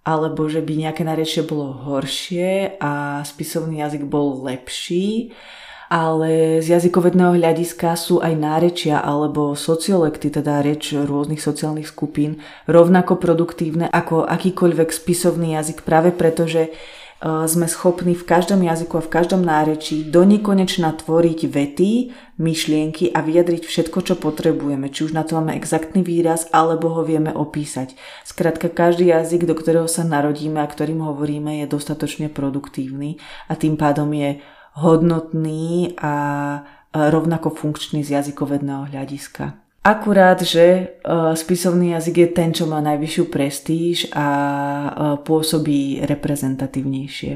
alebo 0.06 0.46
že 0.46 0.62
by 0.62 0.86
nejaké 0.86 1.02
nárečie 1.02 1.42
bolo 1.42 1.74
horšie 1.74 2.78
a 2.78 3.26
spisovný 3.26 3.82
jazyk 3.82 4.06
bol 4.06 4.46
lepší. 4.46 5.34
Ale 5.86 6.66
z 6.66 6.74
jazykovedného 6.78 7.38
hľadiska 7.38 7.94
sú 7.94 8.18
aj 8.18 8.34
nárečia 8.34 8.98
alebo 9.06 9.54
sociolekty, 9.54 10.34
teda 10.34 10.66
reč 10.66 10.98
rôznych 10.98 11.38
sociálnych 11.38 11.86
skupín, 11.86 12.42
rovnako 12.66 13.22
produktívne 13.22 13.86
ako 13.94 14.26
akýkoľvek 14.26 14.90
spisovný 14.90 15.54
jazyk 15.54 15.86
práve 15.86 16.10
preto, 16.10 16.50
že 16.50 16.74
sme 17.26 17.66
schopní 17.66 18.14
v 18.14 18.22
každom 18.22 18.62
jazyku 18.62 19.02
a 19.02 19.06
v 19.06 19.10
každom 19.10 19.42
nárečí 19.42 20.06
do 20.06 20.22
nekonečna 20.22 20.94
tvoriť 20.94 21.50
vety, 21.50 21.92
myšlienky 22.38 23.10
a 23.10 23.26
vyjadriť 23.26 23.66
všetko, 23.66 23.98
čo 24.06 24.14
potrebujeme. 24.14 24.94
Či 24.94 25.10
už 25.10 25.18
na 25.18 25.26
to 25.26 25.42
máme 25.42 25.58
exaktný 25.58 26.06
výraz, 26.06 26.46
alebo 26.54 26.94
ho 26.94 27.02
vieme 27.02 27.34
opísať. 27.34 27.98
Skrátka, 28.22 28.70
každý 28.70 29.10
jazyk, 29.10 29.50
do 29.50 29.58
ktorého 29.58 29.90
sa 29.90 30.06
narodíme 30.06 30.62
a 30.62 30.70
ktorým 30.70 31.02
hovoríme, 31.02 31.66
je 31.66 31.74
dostatočne 31.74 32.30
produktívny 32.30 33.18
a 33.50 33.58
tým 33.58 33.74
pádom 33.74 34.14
je 34.14 34.38
hodnotný 34.78 35.98
a 35.98 36.14
rovnako 36.94 37.50
funkčný 37.58 38.06
z 38.06 38.22
jazykovedného 38.22 38.94
hľadiska. 38.94 39.65
Akurát, 39.86 40.42
že 40.42 40.98
uh, 41.06 41.38
spisovný 41.38 41.94
jazyk 41.94 42.18
je 42.18 42.30
ten, 42.34 42.50
čo 42.50 42.66
má 42.66 42.82
najvyššiu 42.82 43.24
prestíž 43.30 44.10
a 44.18 44.26
uh, 44.26 45.22
pôsobí 45.22 46.02
reprezentatívnejšie. 46.02 47.32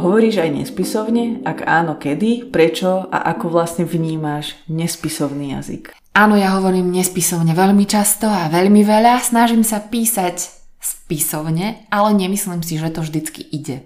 Hovoríš 0.00 0.40
aj 0.40 0.50
nespisovne? 0.56 1.44
Ak 1.44 1.60
áno, 1.60 2.00
kedy, 2.00 2.48
prečo 2.48 3.04
a 3.04 3.36
ako 3.36 3.52
vlastne 3.52 3.84
vnímáš 3.84 4.56
nespisovný 4.72 5.52
jazyk? 5.60 5.92
Áno, 6.16 6.40
ja 6.40 6.56
hovorím 6.56 6.88
nespisovne 6.88 7.52
veľmi 7.52 7.84
často 7.84 8.32
a 8.32 8.48
veľmi 8.48 8.80
veľa. 8.80 9.20
Snažím 9.20 9.60
sa 9.60 9.84
písať 9.84 10.40
spisovne, 10.80 11.84
ale 11.92 12.16
nemyslím 12.16 12.64
si, 12.64 12.80
že 12.80 12.96
to 12.96 13.04
vždycky 13.04 13.44
ide. 13.44 13.84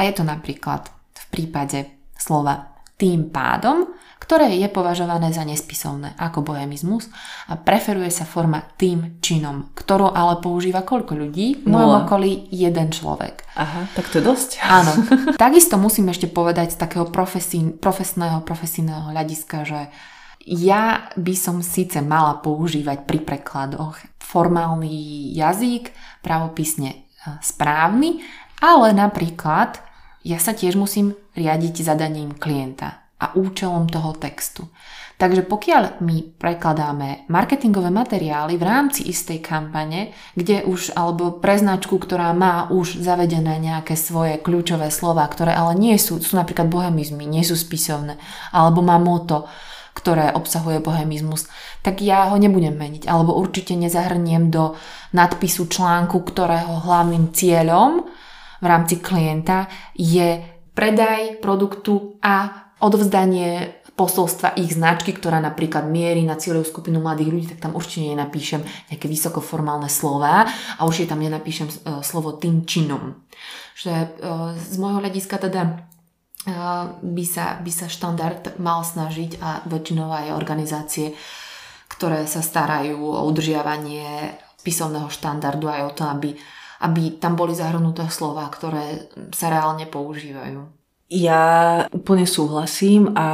A 0.00 0.08
je 0.08 0.16
to 0.16 0.24
napríklad 0.24 0.88
v 1.12 1.24
prípade 1.28 1.97
slova 2.18 2.78
tým 2.98 3.30
pádom, 3.30 3.94
ktoré 4.18 4.58
je 4.58 4.66
považované 4.68 5.30
za 5.30 5.46
nespisovné 5.46 6.18
ako 6.18 6.42
bohemizmus 6.42 7.06
a 7.46 7.54
preferuje 7.54 8.10
sa 8.10 8.26
forma 8.26 8.60
tým 8.76 9.22
činom, 9.22 9.72
ktorú 9.72 10.10
ale 10.10 10.42
používa 10.42 10.82
koľko 10.82 11.14
ľudí? 11.14 11.62
V 11.62 11.68
mojom 11.70 12.04
okolí 12.04 12.50
jeden 12.50 12.90
človek. 12.90 13.46
Aha, 13.54 13.86
tak 13.94 14.10
to 14.10 14.18
je 14.18 14.24
dosť. 14.26 14.50
Áno. 14.82 14.92
Takisto 15.38 15.78
musím 15.78 16.10
ešte 16.10 16.26
povedať 16.26 16.74
z 16.74 16.80
takého 16.82 17.06
profesí, 17.08 17.72
profesného, 17.72 18.42
profesijného 18.42 19.14
hľadiska, 19.14 19.64
že 19.64 19.80
ja 20.44 21.08
by 21.14 21.34
som 21.38 21.62
síce 21.62 22.02
mala 22.02 22.42
používať 22.42 23.06
pri 23.06 23.22
prekladoch 23.22 23.96
formálny 24.20 25.32
jazyk, 25.32 25.94
pravopisne 26.20 26.90
e, 26.92 26.98
správny, 27.40 28.20
ale 28.60 28.92
napríklad 28.92 29.87
ja 30.28 30.36
sa 30.36 30.52
tiež 30.52 30.76
musím 30.76 31.16
riadiť 31.32 31.80
zadaním 31.80 32.36
klienta 32.36 33.08
a 33.16 33.32
účelom 33.32 33.88
toho 33.88 34.12
textu. 34.12 34.68
Takže 35.18 35.42
pokiaľ 35.50 35.98
my 35.98 36.38
prekladáme 36.38 37.26
marketingové 37.26 37.90
materiály 37.90 38.54
v 38.54 38.62
rámci 38.62 39.02
istej 39.10 39.42
kampane, 39.42 40.14
kde 40.38 40.62
už, 40.62 40.94
alebo 40.94 41.34
pre 41.42 41.58
značku, 41.58 41.98
ktorá 41.98 42.30
má 42.30 42.70
už 42.70 43.02
zavedené 43.02 43.58
nejaké 43.58 43.98
svoje 43.98 44.38
kľúčové 44.38 44.94
slova, 44.94 45.26
ktoré 45.26 45.58
ale 45.58 45.74
nie 45.74 45.98
sú, 45.98 46.22
sú 46.22 46.38
napríklad 46.38 46.70
bohemizmy, 46.70 47.26
nie 47.26 47.42
sú 47.42 47.58
spisovné, 47.58 48.14
alebo 48.54 48.78
má 48.78 48.94
moto, 49.02 49.50
ktoré 49.98 50.30
obsahuje 50.30 50.78
bohemizmus, 50.78 51.50
tak 51.82 51.98
ja 51.98 52.30
ho 52.30 52.38
nebudem 52.38 52.78
meniť, 52.78 53.10
alebo 53.10 53.34
určite 53.34 53.74
nezahrniem 53.74 54.54
do 54.54 54.78
nadpisu 55.10 55.66
článku, 55.66 56.22
ktorého 56.22 56.86
hlavným 56.86 57.34
cieľom 57.34 58.06
v 58.58 58.66
rámci 58.66 58.98
klienta 58.98 59.70
je 59.94 60.42
predaj 60.74 61.42
produktu 61.42 62.18
a 62.22 62.68
odovzdanie 62.78 63.78
posolstva 63.98 64.54
ich 64.54 64.78
značky, 64.78 65.10
ktorá 65.10 65.42
napríklad 65.42 65.90
mierí 65.90 66.22
na 66.22 66.38
cieľovú 66.38 66.70
skupinu 66.70 67.02
mladých 67.02 67.30
ľudí, 67.34 67.46
tak 67.50 67.66
tam 67.66 67.74
určite 67.74 68.14
nenapíšem 68.14 68.62
nejaké 68.62 69.10
vysokoformálne 69.10 69.90
slova 69.90 70.46
a 70.78 70.80
určite 70.86 71.10
tam 71.10 71.18
nenapíšem 71.18 71.66
e, 71.66 71.74
slovo 72.06 72.38
tým 72.38 72.62
činom. 72.62 73.26
Že 73.74 73.92
e, 73.98 74.06
z 74.54 74.74
môjho 74.78 75.02
hľadiska 75.02 75.50
teda 75.50 75.62
e, 75.66 75.70
by 77.02 77.24
sa, 77.26 77.58
by 77.58 77.72
sa 77.74 77.90
štandard 77.90 78.62
mal 78.62 78.86
snažiť 78.86 79.42
a 79.42 79.66
väčšinou 79.66 80.14
aj 80.14 80.38
organizácie, 80.38 81.18
ktoré 81.90 82.22
sa 82.30 82.38
starajú 82.38 83.02
o 83.02 83.26
udržiavanie 83.26 84.38
písomného 84.62 85.10
štandardu 85.10 85.66
aj 85.66 85.82
o 85.82 85.90
to, 85.90 86.06
aby, 86.06 86.38
aby 86.82 87.18
tam 87.18 87.34
boli 87.34 87.54
zahrnuté 87.54 88.06
slova, 88.10 88.46
ktoré 88.50 89.10
sa 89.34 89.50
reálne 89.50 89.86
používajú. 89.86 90.70
Ja 91.08 91.88
úplne 91.88 92.28
súhlasím 92.28 93.16
a 93.16 93.26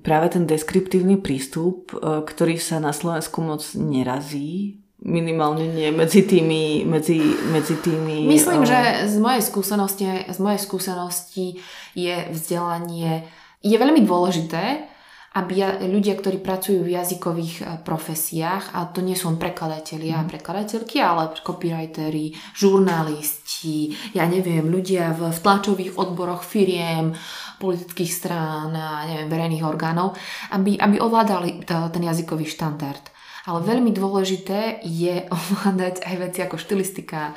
práve 0.00 0.32
ten 0.32 0.48
deskriptívny 0.48 1.20
prístup, 1.20 1.92
e, 1.92 2.24
ktorý 2.24 2.56
sa 2.56 2.80
na 2.80 2.96
Slovensku 2.96 3.44
moc 3.44 3.60
nerazí, 3.76 4.80
minimálne 5.02 5.66
nie 5.68 5.92
medzi 5.92 6.24
tými, 6.24 6.88
medzi, 6.88 7.20
medzi 7.52 7.76
tými... 7.84 8.24
Myslím, 8.24 8.64
o... 8.64 8.68
že 8.68 9.12
z 9.12 9.16
mojej 9.20 9.42
skúsenosti, 9.44 10.04
z 10.30 10.38
mojej 10.40 10.60
skúsenosti 10.62 11.46
je 11.92 12.16
vzdelanie 12.32 13.28
je 13.62 13.76
veľmi 13.78 14.02
dôležité, 14.02 14.90
aby 15.32 15.80
ľudia, 15.88 16.12
ktorí 16.12 16.44
pracujú 16.44 16.84
v 16.84 16.92
jazykových 16.92 17.54
e, 17.60 17.64
profesiách, 17.80 18.76
a 18.76 18.84
to 18.92 19.00
nie 19.00 19.16
sú 19.16 19.32
prekladatelia 19.40 20.20
a 20.20 20.24
mhm. 20.24 20.30
prekladateľky, 20.30 21.00
ale 21.00 21.32
copywriteri, 21.40 22.36
žurnalisti, 22.52 23.96
ja 24.12 24.28
neviem, 24.28 24.68
ľudia 24.68 25.16
v, 25.16 25.32
v 25.32 25.38
tlačových 25.40 25.96
odboroch 25.96 26.44
firiem, 26.44 27.16
politických 27.56 28.12
strán 28.12 28.76
a 28.76 29.08
neviem, 29.08 29.32
verejných 29.32 29.64
orgánov, 29.64 30.18
aby, 30.52 30.76
aby 30.76 31.00
ovládali 31.00 31.64
ten 31.64 32.02
jazykový 32.02 32.44
štandard. 32.44 33.00
Ale 33.42 33.58
veľmi 33.64 33.90
dôležité 33.90 34.84
je 34.84 35.26
ovládať 35.36 36.04
aj 36.04 36.14
veci 36.28 36.38
ako 36.44 36.56
štilistika, 36.60 37.32
e, 37.32 37.34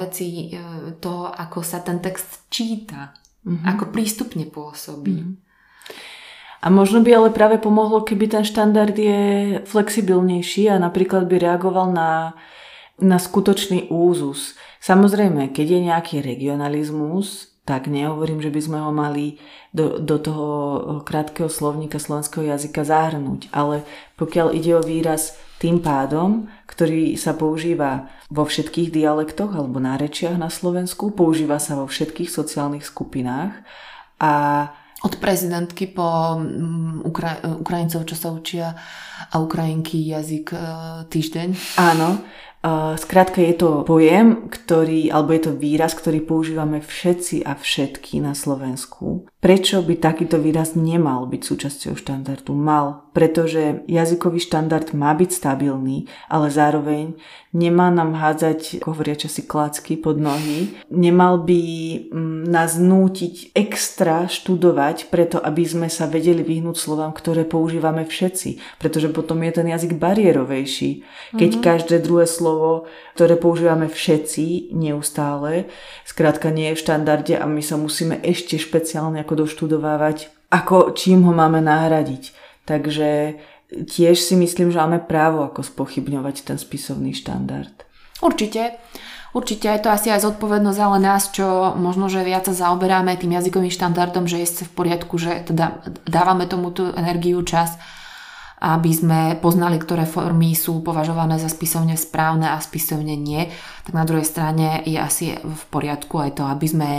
veci 0.00 0.48
e, 0.48 0.96
to, 0.96 1.28
ako 1.28 1.60
sa 1.60 1.84
ten 1.84 2.00
text 2.00 2.48
číta, 2.48 3.12
mm-hmm. 3.44 3.68
ako 3.68 3.84
prístupne 3.92 4.48
pôsobí. 4.48 5.18
Mm-hmm. 5.20 5.47
A 6.58 6.74
možno 6.74 7.06
by 7.06 7.10
ale 7.14 7.30
práve 7.30 7.62
pomohlo, 7.62 8.02
keby 8.02 8.26
ten 8.26 8.44
štandard 8.44 8.94
je 8.94 9.22
flexibilnejší 9.62 10.66
a 10.74 10.82
napríklad 10.82 11.30
by 11.30 11.38
reagoval 11.38 11.94
na, 11.94 12.34
na 12.98 13.22
skutočný 13.22 13.86
úzus. 13.94 14.58
Samozrejme, 14.82 15.54
keď 15.54 15.66
je 15.78 15.80
nejaký 15.86 16.16
regionalizmus, 16.18 17.54
tak 17.62 17.86
nehovorím, 17.86 18.40
že 18.40 18.48
by 18.48 18.60
sme 18.64 18.78
ho 18.80 18.90
mali 18.90 19.36
do, 19.76 20.00
do 20.00 20.16
toho 20.16 20.46
krátkeho 21.04 21.52
slovníka 21.52 22.00
slovenského 22.00 22.48
jazyka 22.48 22.80
zahrnúť, 22.80 23.52
ale 23.52 23.84
pokiaľ 24.16 24.56
ide 24.56 24.72
o 24.72 24.82
výraz 24.82 25.36
tým 25.60 25.84
pádom, 25.84 26.48
ktorý 26.64 27.20
sa 27.20 27.36
používa 27.36 28.08
vo 28.32 28.48
všetkých 28.48 28.88
dialektoch 28.88 29.52
alebo 29.52 29.84
nárečiach 29.84 30.40
na 30.40 30.48
Slovensku, 30.48 31.12
používa 31.12 31.60
sa 31.60 31.76
vo 31.76 31.84
všetkých 31.84 32.32
sociálnych 32.32 32.88
skupinách 32.88 33.52
a 34.16 34.32
od 34.98 35.14
prezidentky 35.22 35.86
po 35.94 36.38
mm, 36.38 37.06
Ukra- 37.06 37.38
Ukrajincov, 37.62 38.02
čo 38.02 38.16
sa 38.18 38.34
učia 38.34 38.74
a 39.30 39.34
Ukrajinky 39.38 40.02
jazyk 40.10 40.46
e, 40.50 40.58
týždeň. 41.06 41.48
Áno, 41.78 42.22
Skrátka 42.98 43.38
je 43.38 43.54
to 43.54 43.86
pojem, 43.86 44.50
ktorý, 44.50 45.14
alebo 45.14 45.30
je 45.30 45.42
to 45.46 45.52
výraz, 45.54 45.94
ktorý 45.94 46.26
používame 46.26 46.82
všetci 46.82 47.46
a 47.46 47.54
všetky 47.54 48.18
na 48.18 48.34
Slovensku. 48.34 49.30
Prečo 49.38 49.78
by 49.86 49.94
takýto 50.02 50.42
výraz 50.42 50.74
nemal 50.74 51.30
byť 51.30 51.42
súčasťou 51.46 51.94
štandardu? 51.94 52.50
Mal, 52.58 53.06
pretože 53.14 53.86
jazykový 53.86 54.42
štandard 54.42 54.90
má 54.90 55.14
byť 55.14 55.30
stabilný, 55.30 56.10
ale 56.26 56.50
zároveň 56.50 57.14
nemá 57.54 57.94
nám 57.94 58.18
hádzať, 58.18 58.82
ako 58.82 58.90
hovoria 58.90 59.14
časi, 59.14 59.46
klacky 59.46 59.94
pod 59.94 60.18
nohy. 60.18 60.74
Nemal 60.90 61.46
by 61.46 61.62
mm, 62.10 62.50
nás 62.50 62.74
nútiť 62.82 63.54
extra 63.54 64.26
študovať, 64.26 65.06
preto 65.14 65.38
aby 65.38 65.62
sme 65.62 65.86
sa 65.86 66.10
vedeli 66.10 66.42
vyhnúť 66.42 66.74
slovám, 66.74 67.14
ktoré 67.14 67.46
používame 67.46 68.02
všetci. 68.02 68.82
Pretože 68.82 69.14
potom 69.14 69.38
je 69.46 69.52
ten 69.54 69.70
jazyk 69.70 69.94
bariérovejší. 70.02 71.06
Keď 71.38 71.50
mm-hmm. 71.54 71.62
každé 71.62 72.02
druhé 72.02 72.26
slovo 72.26 72.47
slovo, 72.48 72.88
ktoré 73.12 73.36
používame 73.36 73.92
všetci 73.92 74.72
neustále, 74.72 75.68
skrátka 76.08 76.48
nie 76.48 76.72
je 76.72 76.80
v 76.80 76.82
štandarde 76.88 77.34
a 77.36 77.44
my 77.44 77.60
sa 77.60 77.76
musíme 77.76 78.16
ešte 78.24 78.56
špeciálne 78.56 79.20
ako 79.20 79.44
doštudovávať, 79.44 80.32
ako 80.48 80.96
čím 80.96 81.28
ho 81.28 81.36
máme 81.36 81.60
nahradiť. 81.60 82.32
Takže 82.64 83.36
tiež 83.68 84.16
si 84.16 84.32
myslím, 84.40 84.72
že 84.72 84.80
máme 84.80 85.04
právo 85.04 85.44
ako 85.44 85.60
spochybňovať 85.60 86.48
ten 86.48 86.56
spisovný 86.56 87.12
štandard. 87.12 87.84
Určite. 88.24 88.80
Určite 89.36 89.68
je 89.68 89.84
to 89.84 89.92
asi 89.92 90.08
aj 90.08 90.24
zodpovednosť 90.24 90.80
ale 90.80 90.98
nás, 91.04 91.28
čo 91.28 91.76
možno, 91.76 92.08
že 92.08 92.24
viac 92.24 92.48
sa 92.48 92.56
zaoberáme 92.56 93.12
tým 93.20 93.36
jazykovým 93.36 93.68
štandardom, 93.68 94.24
že 94.24 94.40
je 94.40 94.64
v 94.64 94.72
poriadku, 94.72 95.20
že 95.20 95.44
teda 95.44 95.84
dávame 96.08 96.48
tomu 96.48 96.72
tú 96.72 96.88
energiu, 96.96 97.44
čas 97.44 97.76
aby 98.58 98.90
sme 98.90 99.20
poznali, 99.38 99.78
ktoré 99.78 100.02
formy 100.02 100.52
sú 100.58 100.82
považované 100.82 101.38
za 101.38 101.46
spisovne 101.46 101.94
správne 101.94 102.50
a 102.50 102.58
spisovne 102.58 103.14
nie, 103.14 103.46
tak 103.86 103.94
na 103.94 104.02
druhej 104.02 104.26
strane 104.26 104.82
je 104.82 104.98
asi 104.98 105.38
v 105.38 105.62
poriadku 105.70 106.18
aj 106.18 106.42
to, 106.42 106.44
aby 106.46 106.66
sme 106.66 106.90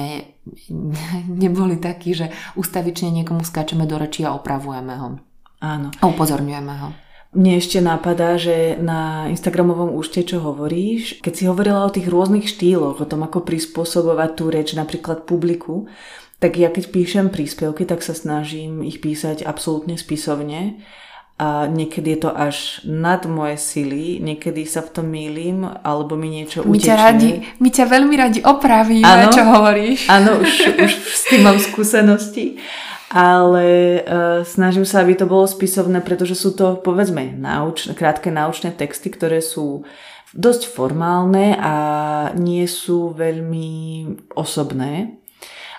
neboli 1.43 1.75
takí, 1.77 2.15
že 2.15 2.31
ustavične 2.55 3.11
niekomu 3.11 3.43
skáčeme 3.43 3.83
do 3.83 3.99
rečí 3.99 4.23
a 4.23 4.35
opravujeme 4.35 4.95
ho. 4.95 5.19
Áno. 5.59 5.91
A 5.99 6.03
upozorňujeme 6.07 6.75
ho. 6.79 6.89
Mne 7.29 7.61
ešte 7.61 7.77
napadá, 7.77 8.41
že 8.41 8.73
na 8.81 9.29
Instagramovom 9.29 9.93
účte, 9.93 10.25
čo 10.25 10.41
hovoríš, 10.41 11.21
keď 11.21 11.33
si 11.35 11.43
hovorila 11.45 11.85
o 11.85 11.93
tých 11.93 12.09
rôznych 12.09 12.49
štýloch, 12.49 12.97
o 12.97 13.05
tom, 13.05 13.21
ako 13.21 13.45
prispôsobovať 13.45 14.29
tú 14.33 14.49
reč 14.49 14.73
napríklad 14.73 15.29
publiku, 15.29 15.85
tak 16.41 16.57
ja 16.57 16.73
keď 16.73 16.89
píšem 16.89 17.27
príspevky, 17.29 17.85
tak 17.85 18.01
sa 18.01 18.17
snažím 18.17 18.81
ich 18.81 18.97
písať 18.97 19.45
absolútne 19.45 19.99
spisovne 19.99 20.81
a 21.39 21.71
niekedy 21.71 22.19
je 22.19 22.27
to 22.27 22.31
až 22.35 22.83
nad 22.83 23.23
moje 23.23 23.55
sily, 23.55 24.19
niekedy 24.19 24.67
sa 24.67 24.83
v 24.83 24.91
tom 24.91 25.07
mýlim, 25.07 25.63
alebo 25.63 26.19
mi 26.19 26.27
niečo 26.27 26.67
my 26.67 26.75
utečie. 26.75 26.91
Ťa 26.91 26.95
radi, 26.99 27.29
my 27.63 27.69
ťa 27.71 27.85
veľmi 27.87 28.15
radi 28.19 28.39
opravíme, 28.43 29.07
ano, 29.07 29.31
čo 29.31 29.47
hovoríš. 29.47 30.11
Áno, 30.11 30.43
už, 30.43 30.51
už 30.83 30.91
s 30.99 31.23
tým 31.31 31.47
mám 31.47 31.55
skúsenosti. 31.55 32.59
ale 33.07 33.65
uh, 34.03 34.43
snažím 34.43 34.83
sa, 34.83 34.99
aby 34.99 35.15
to 35.15 35.31
bolo 35.31 35.47
spisovné, 35.47 36.03
pretože 36.03 36.35
sú 36.35 36.51
to, 36.51 36.75
povedzme, 36.75 37.31
nauč, 37.39 37.87
krátke 37.95 38.27
naučné 38.35 38.75
texty, 38.75 39.07
ktoré 39.07 39.39
sú 39.39 39.87
dosť 40.35 40.67
formálne 40.75 41.55
a 41.55 41.75
nie 42.35 42.67
sú 42.67 43.15
veľmi 43.15 43.71
osobné. 44.35 45.15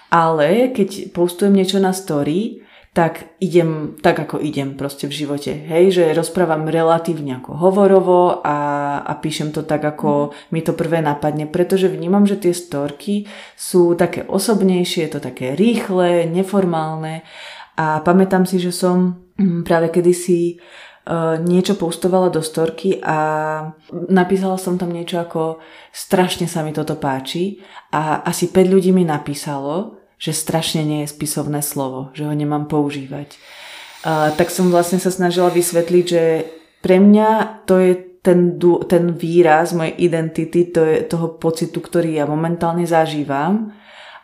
Ale 0.09 0.73
keď 0.73 1.12
postujem 1.14 1.55
niečo 1.55 1.79
na 1.79 1.93
story, 1.93 2.64
tak 2.90 3.38
idem 3.38 3.94
tak, 4.02 4.18
ako 4.18 4.42
idem 4.42 4.75
proste 4.75 5.06
v 5.06 5.14
živote. 5.14 5.54
Hej, 5.54 5.94
že 5.94 6.04
rozprávam 6.11 6.66
relatívne 6.66 7.38
ako 7.38 7.54
hovorovo 7.54 8.42
a, 8.42 8.59
a 9.06 9.12
píšem 9.14 9.54
to 9.54 9.62
tak, 9.62 9.87
ako 9.87 10.35
mm. 10.35 10.50
mi 10.50 10.61
to 10.66 10.75
prvé 10.75 10.99
napadne, 10.99 11.47
pretože 11.47 11.87
vnímam, 11.87 12.26
že 12.26 12.42
tie 12.42 12.50
storky 12.50 13.30
sú 13.54 13.94
také 13.94 14.26
osobnejšie, 14.26 15.06
je 15.06 15.12
to 15.14 15.20
také 15.23 15.54
rýchle, 15.54 16.26
neformálne 16.26 17.23
a 17.78 18.02
pamätám 18.02 18.42
si, 18.42 18.59
že 18.59 18.75
som 18.75 19.23
mm, 19.38 19.62
práve 19.62 19.94
kedysi 19.94 20.59
uh, 20.59 21.38
niečo 21.38 21.78
postovala 21.78 22.26
do 22.26 22.42
storky 22.42 22.99
a 22.99 23.16
napísala 24.11 24.59
som 24.59 24.75
tam 24.75 24.90
niečo 24.90 25.23
ako 25.23 25.62
strašne 25.94 26.50
sa 26.50 26.66
mi 26.66 26.75
toto 26.75 26.99
páči 26.99 27.62
a 27.94 28.26
asi 28.26 28.50
5 28.50 28.66
ľudí 28.66 28.90
mi 28.90 29.06
napísalo, 29.06 30.00
že 30.21 30.37
strašne 30.37 30.85
nie 30.85 31.00
je 31.09 31.12
spisovné 31.17 31.65
slovo, 31.65 32.12
že 32.12 32.29
ho 32.29 32.35
nemám 32.37 32.69
používať. 32.69 33.41
A, 34.05 34.37
tak 34.37 34.53
som 34.53 34.69
vlastne 34.69 35.00
sa 35.00 35.09
snažila 35.09 35.49
vysvetliť, 35.49 36.05
že 36.05 36.25
pre 36.85 37.00
mňa 37.00 37.65
to 37.65 37.81
je 37.81 37.93
ten, 38.21 38.61
ten 38.85 39.17
výraz 39.17 39.73
mojej 39.73 39.97
identity, 39.97 40.69
to 40.69 40.85
je 40.85 41.09
toho 41.09 41.41
pocitu, 41.41 41.81
ktorý 41.81 42.21
ja 42.21 42.29
momentálne 42.29 42.85
zažívam 42.85 43.73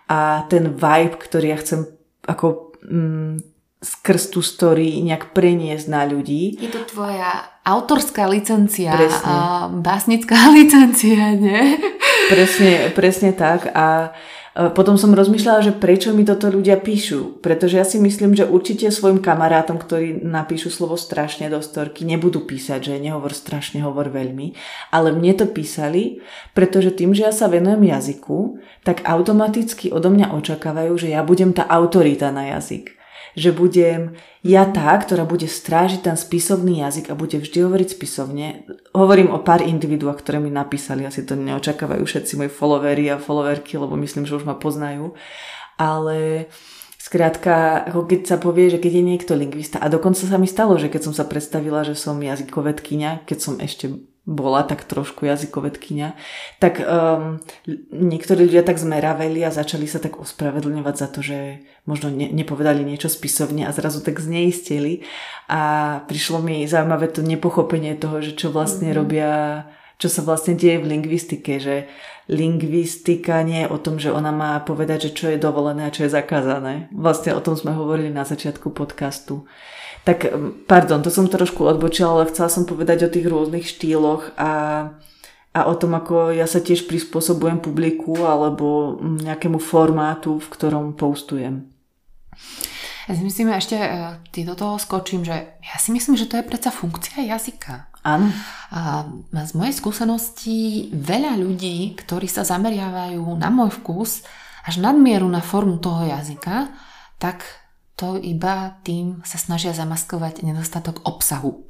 a 0.05 0.45
ten 0.53 0.77
vibe, 0.77 1.17
ktorý 1.17 1.57
ja 1.57 1.59
chcem 1.65 1.89
ako 2.29 2.77
mm, 2.85 3.57
skrz 3.81 4.37
tú 4.37 4.41
story 4.45 5.01
nejak 5.01 5.33
preniesť 5.33 5.87
na 5.89 6.05
ľudí. 6.05 6.61
Je 6.61 6.69
to 6.69 6.85
tvoja 6.85 7.57
autorská 7.65 8.29
licencia 8.29 8.93
presne. 8.93 9.25
a 9.25 9.35
básnická 9.73 10.37
licencia, 10.59 11.33
nie? 11.33 11.81
Presne, 12.29 12.93
presne 12.93 13.33
tak 13.33 13.71
a 13.73 14.13
potom 14.57 14.97
som 14.97 15.13
rozmýšľala, 15.13 15.61
že 15.69 15.77
prečo 15.77 16.17
mi 16.17 16.25
toto 16.25 16.49
ľudia 16.49 16.81
píšu. 16.81 17.45
Pretože 17.45 17.77
ja 17.77 17.85
si 17.85 18.01
myslím, 18.01 18.33
že 18.33 18.49
určite 18.49 18.89
svojim 18.89 19.21
kamarátom, 19.21 19.77
ktorí 19.77 20.25
napíšu 20.25 20.73
slovo 20.73 20.97
strašne 20.97 21.53
do 21.53 21.61
storky, 21.61 22.09
nebudú 22.09 22.49
písať, 22.49 22.81
že 22.89 23.05
nehovor 23.05 23.37
strašne, 23.37 23.85
hovor 23.85 24.09
veľmi. 24.09 24.57
Ale 24.97 25.13
mne 25.13 25.37
to 25.37 25.45
písali, 25.45 26.25
pretože 26.57 26.97
tým, 26.97 27.13
že 27.13 27.29
ja 27.29 27.33
sa 27.37 27.53
venujem 27.53 27.85
jazyku, 27.85 28.57
tak 28.81 29.05
automaticky 29.05 29.93
odo 29.93 30.09
mňa 30.09 30.33
očakávajú, 30.33 30.93
že 30.97 31.13
ja 31.13 31.21
budem 31.21 31.53
tá 31.53 31.69
autorita 31.69 32.33
na 32.33 32.57
jazyk 32.57 32.96
že 33.37 33.53
budem 33.53 34.17
ja 34.41 34.65
tá, 34.65 34.97
ktorá 34.97 35.29
bude 35.29 35.45
strážiť 35.45 36.09
ten 36.09 36.17
spisovný 36.17 36.81
jazyk 36.81 37.13
a 37.13 37.19
bude 37.19 37.37
vždy 37.37 37.69
hovoriť 37.69 37.89
spisovne. 37.93 38.65
Hovorím 38.97 39.31
o 39.31 39.45
pár 39.45 39.61
individuách, 39.61 40.25
ktoré 40.25 40.41
mi 40.41 40.49
napísali, 40.49 41.05
asi 41.05 41.23
to 41.23 41.37
neočakávajú 41.37 42.03
všetci 42.03 42.33
moji 42.41 42.51
followery 42.51 43.13
a 43.13 43.21
followerky, 43.21 43.77
lebo 43.77 43.95
myslím, 44.01 44.25
že 44.25 44.41
už 44.41 44.49
ma 44.49 44.57
poznajú. 44.57 45.13
Ale 45.77 46.49
Skrátka, 47.07 47.87
ako 47.87 48.11
keď 48.11 48.21
sa 48.27 48.35
povie, 48.35 48.67
že 48.67 48.83
keď 48.83 48.99
je 48.99 49.05
niekto 49.07 49.39
lingvista, 49.39 49.79
a 49.79 49.87
dokonca 49.87 50.27
sa 50.27 50.43
mi 50.43 50.51
stalo, 50.51 50.75
že 50.75 50.91
keď 50.91 51.07
som 51.07 51.15
sa 51.15 51.23
predstavila, 51.23 51.87
že 51.87 51.95
som 51.95 52.19
jazykovedkynia, 52.19 53.23
keď 53.23 53.39
som 53.39 53.55
ešte 53.63 53.95
bola 54.27 54.67
tak 54.67 54.83
trošku 54.83 55.23
jazykovedkynia, 55.23 56.19
tak 56.59 56.83
um, 56.83 57.39
niektorí 57.95 58.51
ľudia 58.51 58.67
tak 58.67 58.83
zmeraveli 58.83 59.39
a 59.47 59.55
začali 59.55 59.87
sa 59.87 60.03
tak 60.03 60.19
ospravedlňovať 60.19 60.95
za 60.99 61.07
to, 61.07 61.23
že 61.23 61.63
možno 61.87 62.11
ne, 62.11 62.27
nepovedali 62.35 62.83
niečo 62.83 63.07
spisovne 63.07 63.71
a 63.71 63.71
zrazu 63.71 64.03
tak 64.03 64.19
zneistili 64.19 65.07
a 65.47 66.03
prišlo 66.11 66.43
mi 66.43 66.67
zaujímavé 66.67 67.07
to 67.15 67.23
nepochopenie 67.23 67.95
toho, 67.95 68.19
že 68.19 68.35
čo 68.35 68.51
vlastne 68.51 68.91
mm-hmm. 68.91 69.01
robia, 69.01 69.31
čo 70.03 70.11
sa 70.11 70.27
vlastne 70.27 70.59
deje 70.59 70.83
v 70.83 70.91
lingvistike, 70.91 71.63
že 71.63 71.87
lingvistika 72.27 73.47
nie 73.47 73.63
je 73.63 73.71
o 73.71 73.79
tom, 73.79 74.03
že 74.03 74.11
ona 74.11 74.35
má 74.35 74.59
povedať, 74.59 75.11
že 75.11 75.15
čo 75.15 75.27
je 75.31 75.39
dovolené 75.39 75.87
a 75.87 75.95
čo 75.95 76.03
je 76.03 76.11
zakázané. 76.11 76.91
Vlastne 76.91 77.31
o 77.39 77.41
tom 77.41 77.55
sme 77.55 77.71
hovorili 77.71 78.11
na 78.11 78.27
začiatku 78.27 78.75
podcastu. 78.75 79.47
Tak, 80.07 80.31
pardon, 80.71 81.03
to 81.03 81.11
som 81.11 81.27
trošku 81.27 81.67
odbočila, 81.67 82.23
ale 82.23 82.31
chcela 82.31 82.47
som 82.47 82.63
povedať 82.63 83.11
o 83.11 83.13
tých 83.13 83.27
rôznych 83.27 83.67
štýloch 83.67 84.39
a, 84.39 84.53
a 85.51 85.61
o 85.67 85.75
tom, 85.75 85.99
ako 85.99 86.31
ja 86.31 86.47
sa 86.47 86.63
tiež 86.63 86.87
prispôsobujem 86.87 87.59
publiku 87.59 88.15
alebo 88.23 89.03
nejakému 89.03 89.59
formátu, 89.59 90.39
v 90.39 90.47
ktorom 90.47 90.95
postujem. 90.95 91.67
Ja 93.11 93.19
si 93.19 93.23
myslím, 93.27 93.51
ešte 93.51 93.75
e, 93.75 94.19
ty 94.31 94.47
do 94.47 94.55
toho 94.55 94.79
skočím, 94.79 95.27
že 95.27 95.59
ja 95.59 95.77
si 95.83 95.91
myslím, 95.91 96.15
že 96.15 96.31
to 96.31 96.39
je 96.39 96.47
predsa 96.47 96.71
funkcia 96.71 97.27
jazyka. 97.27 97.91
Áno. 98.07 98.31
A 98.71 99.11
z 99.43 99.53
mojej 99.59 99.75
skúsenosti 99.75 100.91
veľa 100.95 101.35
ľudí, 101.35 101.99
ktorí 101.99 102.31
sa 102.31 102.47
zameriavajú 102.47 103.27
na 103.35 103.51
môj 103.51 103.75
vkus 103.83 104.23
až 104.63 104.79
nadmieru 104.79 105.27
na 105.27 105.43
formu 105.43 105.83
toho 105.83 106.07
jazyka, 106.07 106.71
tak 107.19 107.66
to 107.97 108.21
iba 108.21 108.77
tým 108.85 109.25
sa 109.25 109.41
snažia 109.41 109.73
zamaskovať 109.73 110.45
nedostatok 110.45 111.01
obsahu. 111.09 111.65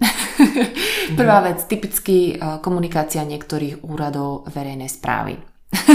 Prvá 1.18 1.38
vec, 1.46 1.62
typicky 1.70 2.34
e, 2.34 2.58
komunikácia 2.58 3.22
niektorých 3.22 3.86
úradov 3.86 4.50
verejnej 4.50 4.90
správy. 4.90 5.38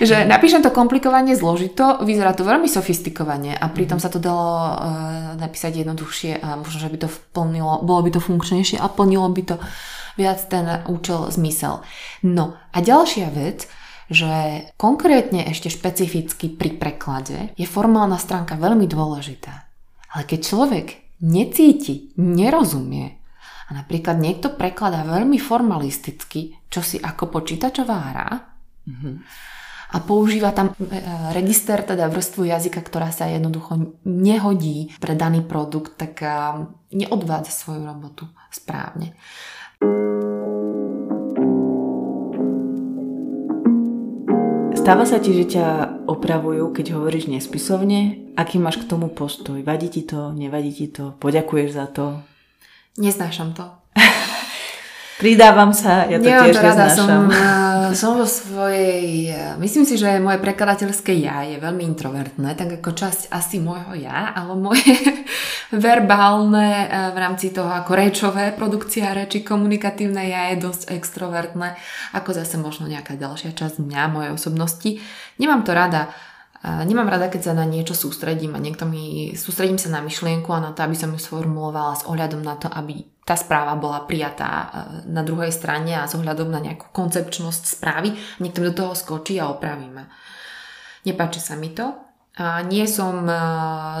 že 0.00 0.24
napíšem 0.28 0.60
to 0.60 0.72
komplikovane, 0.72 1.36
zložito, 1.36 2.00
vyzerá 2.04 2.36
to 2.36 2.44
veľmi 2.44 2.68
sofistikovane 2.68 3.56
a 3.56 3.64
pritom 3.72 3.96
sa 3.96 4.12
to 4.12 4.20
dalo 4.20 4.52
uh, 4.60 4.68
napísať 5.40 5.80
jednoduchšie 5.84 6.36
a 6.36 6.60
možno, 6.60 6.84
že 6.84 6.92
by 6.92 6.98
to 7.00 7.08
plnilo, 7.32 7.80
bolo 7.80 8.04
by 8.04 8.10
to 8.12 8.20
funkčnejšie 8.20 8.76
a 8.76 8.92
plnilo 8.92 9.28
by 9.32 9.42
to 9.44 9.56
viac 10.20 10.40
ten 10.52 10.84
účel, 10.88 11.32
zmysel. 11.32 11.80
No 12.24 12.56
a 12.72 12.78
ďalšia 12.80 13.32
vec, 13.32 13.68
že 14.06 14.66
konkrétne 14.78 15.46
ešte 15.50 15.66
špecificky 15.66 16.54
pri 16.54 16.78
preklade 16.78 17.50
je 17.58 17.66
formálna 17.66 18.18
stránka 18.18 18.54
veľmi 18.54 18.86
dôležitá. 18.86 19.66
Ale 20.14 20.22
keď 20.24 20.40
človek 20.46 20.86
necíti, 21.22 22.14
nerozumie 22.16 23.18
a 23.66 23.70
napríklad 23.74 24.22
niekto 24.22 24.54
prekladá 24.54 25.02
veľmi 25.02 25.42
formalisticky, 25.42 26.54
čo 26.70 26.80
si 26.84 27.02
ako 27.02 27.34
počítačová 27.34 27.98
hra 28.14 28.30
mm-hmm. 28.86 29.14
a 29.90 29.96
používa 30.06 30.54
tam 30.54 30.70
e, 30.70 31.02
register, 31.34 31.82
teda 31.82 32.06
vrstvu 32.06 32.46
jazyka, 32.46 32.78
ktorá 32.78 33.10
sa 33.10 33.26
jednoducho 33.26 33.98
nehodí 34.06 34.94
pre 35.02 35.18
daný 35.18 35.42
produkt, 35.42 35.98
tak 35.98 36.22
neodvádza 36.94 37.50
svoju 37.50 37.82
robotu 37.82 38.30
správne. 38.54 39.18
Stáva 44.86 45.02
sa 45.02 45.18
ti, 45.18 45.34
že 45.34 45.58
ťa 45.58 45.66
opravujú, 46.06 46.70
keď 46.70 46.94
hovoríš 46.94 47.26
nespisovne? 47.26 48.30
Aký 48.38 48.62
máš 48.62 48.78
k 48.78 48.86
tomu 48.86 49.10
postoj? 49.10 49.58
Vadí 49.66 49.90
ti 49.90 50.06
to? 50.06 50.30
Nevadí 50.30 50.70
ti 50.70 50.86
to? 50.86 51.18
Poďakuješ 51.18 51.74
za 51.74 51.90
to? 51.90 52.22
Neznášam 52.94 53.50
to. 53.50 53.66
Pridávam 55.16 55.72
sa, 55.72 56.04
ja 56.04 56.20
to 56.20 56.28
Nemám 56.28 56.52
tiež 56.52 56.60
to 56.60 56.60
rada, 56.60 56.86
som, 56.92 57.08
eh, 57.32 57.96
som 57.96 58.20
vo 58.20 58.28
svojej... 58.28 59.32
Eh, 59.32 59.56
myslím 59.56 59.88
si, 59.88 59.96
že 59.96 60.20
moje 60.20 60.36
prekladateľské 60.44 61.16
ja 61.16 61.40
je 61.40 61.56
veľmi 61.56 61.88
introvertné, 61.88 62.52
tak 62.52 62.76
ako 62.84 62.92
časť 62.92 63.32
asi 63.32 63.56
môjho 63.56 63.96
ja, 63.96 64.36
ale 64.36 64.52
moje 64.60 64.92
verbálne 65.72 66.68
eh, 66.68 66.88
v 67.16 67.16
rámci 67.16 67.48
toho 67.48 67.72
ako 67.72 67.96
rečové 67.96 68.52
produkcia 68.52 69.16
reči, 69.16 69.40
komunikatívne 69.40 70.20
ja 70.28 70.52
je 70.52 70.60
dosť 70.60 70.92
extrovertné, 70.92 71.80
ako 72.12 72.36
zase 72.36 72.60
možno 72.60 72.84
nejaká 72.84 73.16
ďalšia 73.16 73.56
časť 73.56 73.80
mňa, 73.80 74.12
mojej 74.12 74.30
osobnosti. 74.36 75.00
Nemám 75.40 75.64
to 75.64 75.72
rada 75.72 76.12
Nemám 76.66 77.06
rada, 77.06 77.30
keď 77.30 77.42
sa 77.46 77.52
na 77.54 77.62
niečo 77.62 77.94
sústredím 77.94 78.58
a 78.58 78.62
niekto 78.62 78.90
mi, 78.90 79.38
sústredím 79.38 79.78
sa 79.78 79.86
na 79.86 80.02
myšlienku 80.02 80.50
a 80.50 80.58
na 80.58 80.74
to, 80.74 80.82
aby 80.82 80.98
som 80.98 81.14
ju 81.14 81.20
sformulovala 81.22 81.94
s 81.94 82.02
ohľadom 82.10 82.42
na 82.42 82.58
to, 82.58 82.66
aby 82.66 83.06
tá 83.22 83.38
správa 83.38 83.78
bola 83.78 84.02
prijatá 84.02 84.50
e, 84.50 84.66
na 85.06 85.22
druhej 85.22 85.54
strane 85.54 85.94
a 85.94 86.10
s 86.10 86.18
ohľadom 86.18 86.50
na 86.50 86.58
nejakú 86.58 86.90
koncepčnosť 86.90 87.62
správy. 87.78 88.18
Niekto 88.42 88.66
do 88.66 88.72
toho 88.74 88.98
skočí 88.98 89.38
a 89.38 89.46
opravíme. 89.46 90.10
Nepáči 91.06 91.38
sa 91.38 91.54
mi 91.54 91.70
to. 91.70 91.94
A 92.34 92.66
nie 92.66 92.82
som 92.90 93.22
e, 93.26 93.34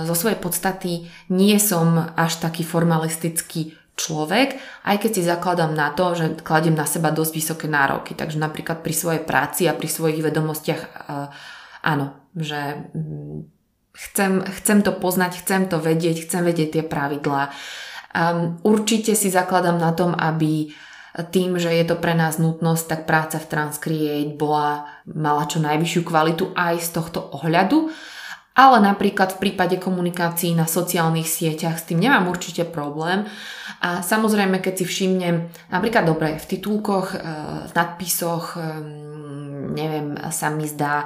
zo 0.02 0.14
svojej 0.18 0.38
podstaty, 0.42 1.06
nie 1.30 1.58
som 1.62 2.18
až 2.18 2.42
taký 2.42 2.66
formalistický 2.66 3.78
človek, 3.94 4.58
aj 4.90 4.96
keď 5.06 5.10
si 5.10 5.22
zakladám 5.22 5.70
na 5.70 5.94
to, 5.94 6.18
že 6.18 6.42
kladiem 6.42 6.74
na 6.74 6.84
seba 6.84 7.14
dosť 7.14 7.32
vysoké 7.32 7.66
nároky. 7.70 8.18
Takže 8.18 8.42
napríklad 8.42 8.82
pri 8.82 8.94
svojej 8.94 9.22
práci 9.22 9.70
a 9.70 9.74
pri 9.78 9.86
svojich 9.86 10.18
vedomostiach 10.18 10.82
e, 10.82 10.88
áno, 11.86 12.18
že 12.34 12.90
mm, 12.90 13.46
chcem, 13.94 14.42
chcem 14.42 14.78
to 14.82 14.92
poznať, 14.98 15.46
chcem 15.46 15.70
to 15.70 15.78
vedieť, 15.78 16.26
chcem 16.26 16.42
vedieť 16.42 16.68
tie 16.74 16.84
pravidlá. 16.84 17.54
Um, 18.16 18.58
určite 18.66 19.14
si 19.14 19.30
zakladám 19.30 19.78
na 19.78 19.94
tom, 19.94 20.10
aby 20.18 20.74
tým, 21.32 21.56
že 21.56 21.72
je 21.72 21.84
to 21.88 21.96
pre 21.96 22.12
nás 22.12 22.36
nutnosť, 22.36 22.84
tak 22.84 23.00
práca 23.08 23.40
v 23.40 23.48
Transcreate 23.48 24.36
bola, 24.36 24.84
mala 25.08 25.48
čo 25.48 25.64
najvyššiu 25.64 26.02
kvalitu 26.04 26.52
aj 26.52 26.74
z 26.76 26.88
tohto 26.92 27.24
ohľadu. 27.32 27.88
Ale 28.56 28.80
napríklad 28.80 29.36
v 29.36 29.40
prípade 29.48 29.76
komunikácií 29.76 30.56
na 30.56 30.64
sociálnych 30.64 31.28
sieťach 31.28 31.76
s 31.76 31.92
tým 31.92 32.00
nemám 32.00 32.24
určite 32.24 32.64
problém. 32.64 33.28
A 33.84 34.00
samozrejme, 34.00 34.64
keď 34.64 34.80
si 34.80 34.84
všimnem, 34.88 35.52
napríklad 35.68 36.08
dobre, 36.08 36.40
v 36.40 36.48
titulkoch, 36.56 37.12
e, 37.12 37.20
v 37.68 37.72
nadpisoch, 37.76 38.56
e, 38.56 38.60
neviem, 39.76 40.16
sa 40.32 40.48
mi 40.48 40.64
zdá, 40.64 41.04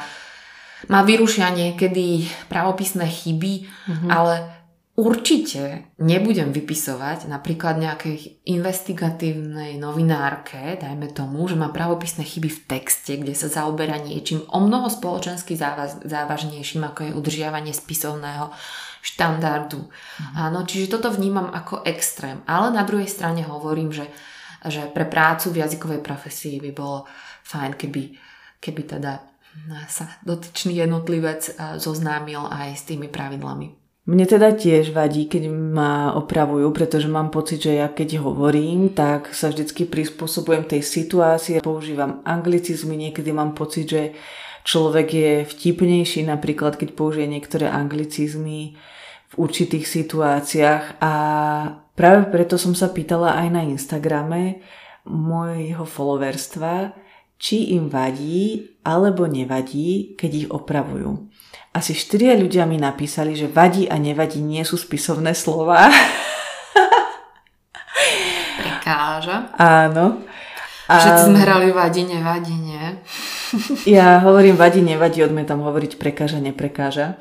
ma 0.88 1.04
vyrušia 1.04 1.52
niekedy 1.52 2.24
pravopisné 2.48 3.04
chyby, 3.04 3.52
mm-hmm. 3.66 4.08
ale 4.08 4.60
Určite 5.00 5.88
nebudem 5.96 6.52
vypisovať 6.52 7.24
napríklad 7.24 7.80
nejakej 7.80 8.44
investigatívnej 8.44 9.80
novinárke, 9.80 10.76
dajme 10.76 11.08
tomu, 11.16 11.48
že 11.48 11.56
má 11.56 11.72
pravopisné 11.72 12.20
chyby 12.20 12.52
v 12.52 12.62
texte, 12.68 13.16
kde 13.16 13.32
sa 13.32 13.48
zaoberá 13.48 13.96
niečím 13.96 14.44
o 14.52 14.60
mnoho 14.60 14.92
spoločensky 14.92 15.56
závaž- 15.56 16.04
závažnejším, 16.04 16.84
ako 16.84 17.00
je 17.08 17.16
udržiavanie 17.16 17.72
spisovného 17.72 18.52
štandardu. 19.00 19.88
Mhm. 19.88 20.34
Áno, 20.36 20.68
čiže 20.68 20.92
toto 20.92 21.08
vnímam 21.08 21.48
ako 21.48 21.80
extrém. 21.88 22.44
Ale 22.44 22.68
na 22.68 22.84
druhej 22.84 23.08
strane 23.08 23.40
hovorím, 23.40 23.96
že, 23.96 24.04
že 24.68 24.84
pre 24.92 25.08
prácu 25.08 25.48
v 25.48 25.64
jazykovej 25.64 26.04
profesii 26.04 26.60
by 26.60 26.76
bolo 26.76 27.08
fajn, 27.48 27.72
keby, 27.72 28.20
keby 28.60 28.82
teda 28.84 29.24
sa 29.90 30.06
dotyčný 30.22 30.78
jednotlivec 30.78 31.42
eh, 31.50 31.78
zoznámil 31.78 32.46
aj 32.46 32.78
s 32.78 32.82
tými 32.86 33.10
pravidlami. 33.10 33.80
Mne 34.10 34.26
teda 34.26 34.56
tiež 34.56 34.90
vadí, 34.90 35.30
keď 35.30 35.52
ma 35.52 36.10
opravujú, 36.18 36.72
pretože 36.74 37.06
mám 37.06 37.30
pocit, 37.30 37.62
že 37.62 37.78
ja 37.78 37.86
keď 37.86 38.18
hovorím, 38.24 38.90
tak 38.90 39.30
sa 39.30 39.52
vždycky 39.52 39.86
prispôsobujem 39.86 40.66
tej 40.66 40.82
situácii, 40.82 41.62
používam 41.62 42.18
anglicizmy, 42.26 42.96
niekedy 42.96 43.30
mám 43.30 43.54
pocit, 43.54 43.86
že 43.86 44.02
človek 44.66 45.08
je 45.14 45.32
vtipnejší, 45.46 46.26
napríklad 46.26 46.74
keď 46.80 46.96
použije 46.96 47.28
niektoré 47.28 47.70
anglicizmy 47.70 48.74
v 49.30 49.34
určitých 49.36 49.86
situáciách 49.86 50.98
a 50.98 51.12
práve 51.94 52.26
preto 52.34 52.58
som 52.58 52.74
sa 52.74 52.90
pýtala 52.90 53.36
aj 53.36 53.48
na 53.52 53.62
Instagrame 53.62 54.64
mojho 55.06 55.86
followerstva, 55.86 56.96
či 57.40 57.72
im 57.72 57.88
vadí 57.88 58.76
alebo 58.84 59.24
nevadí, 59.24 60.12
keď 60.12 60.30
ich 60.36 60.48
opravujú. 60.52 61.32
Asi 61.72 61.96
štyria 61.96 62.36
ľudia 62.36 62.68
mi 62.68 62.76
napísali, 62.76 63.32
že 63.32 63.48
vadí 63.48 63.88
a 63.88 63.96
nevadí 63.96 64.44
nie 64.44 64.60
sú 64.60 64.76
spisovné 64.76 65.32
slova. 65.32 65.88
Prekáža. 68.60 69.56
Áno. 69.56 70.20
A... 70.90 70.94
Všetci 71.00 71.22
sme 71.32 71.38
hrali 71.40 71.72
vadí, 71.72 72.02
nevadí, 72.04 72.52
nie? 72.52 72.84
ja 73.96 74.20
hovorím 74.20 74.60
vadí, 74.60 74.84
nevadí, 74.84 75.24
odmietam 75.24 75.64
hovoriť 75.64 75.96
prekáža, 75.96 76.44
neprekáža. 76.44 77.16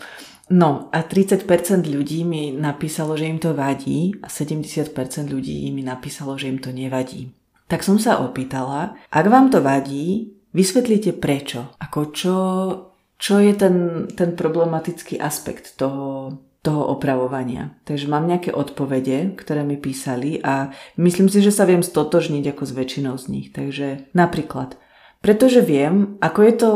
No 0.50 0.90
a 0.90 1.06
30% 1.06 1.46
ľudí 1.86 2.26
mi 2.26 2.50
napísalo, 2.50 3.14
že 3.14 3.30
im 3.30 3.38
to 3.38 3.54
vadí 3.54 4.18
a 4.26 4.28
70% 4.28 4.98
ľudí 5.30 5.70
mi 5.70 5.86
napísalo, 5.86 6.34
že 6.42 6.50
im 6.50 6.58
to 6.58 6.74
nevadí. 6.74 7.30
Tak 7.70 7.86
som 7.86 8.02
sa 8.02 8.18
opýtala, 8.26 8.98
ak 9.14 9.26
vám 9.30 9.54
to 9.54 9.62
vadí, 9.62 10.34
vysvetlite 10.58 11.14
prečo. 11.22 11.70
Ako 11.78 12.10
čo, 12.10 12.38
čo 13.22 13.38
je 13.38 13.54
ten, 13.54 14.10
ten 14.10 14.34
problematický 14.34 15.22
aspekt 15.22 15.78
toho, 15.78 16.34
toho 16.66 16.82
opravovania. 16.90 17.78
Takže 17.86 18.10
mám 18.10 18.26
nejaké 18.26 18.52
odpovede, 18.52 19.38
ktoré 19.38 19.62
mi 19.62 19.78
písali 19.78 20.42
a 20.42 20.74
myslím 20.98 21.30
si, 21.30 21.46
že 21.46 21.54
sa 21.54 21.70
viem 21.70 21.86
stotožniť 21.86 22.58
ako 22.58 22.64
s 22.66 22.72
väčšinou 22.74 23.16
z 23.22 23.26
nich. 23.30 23.48
Takže 23.54 24.12
napríklad, 24.18 24.76
pretože 25.22 25.62
viem, 25.62 26.18
ako 26.20 26.40
je 26.42 26.54
to 26.58 26.70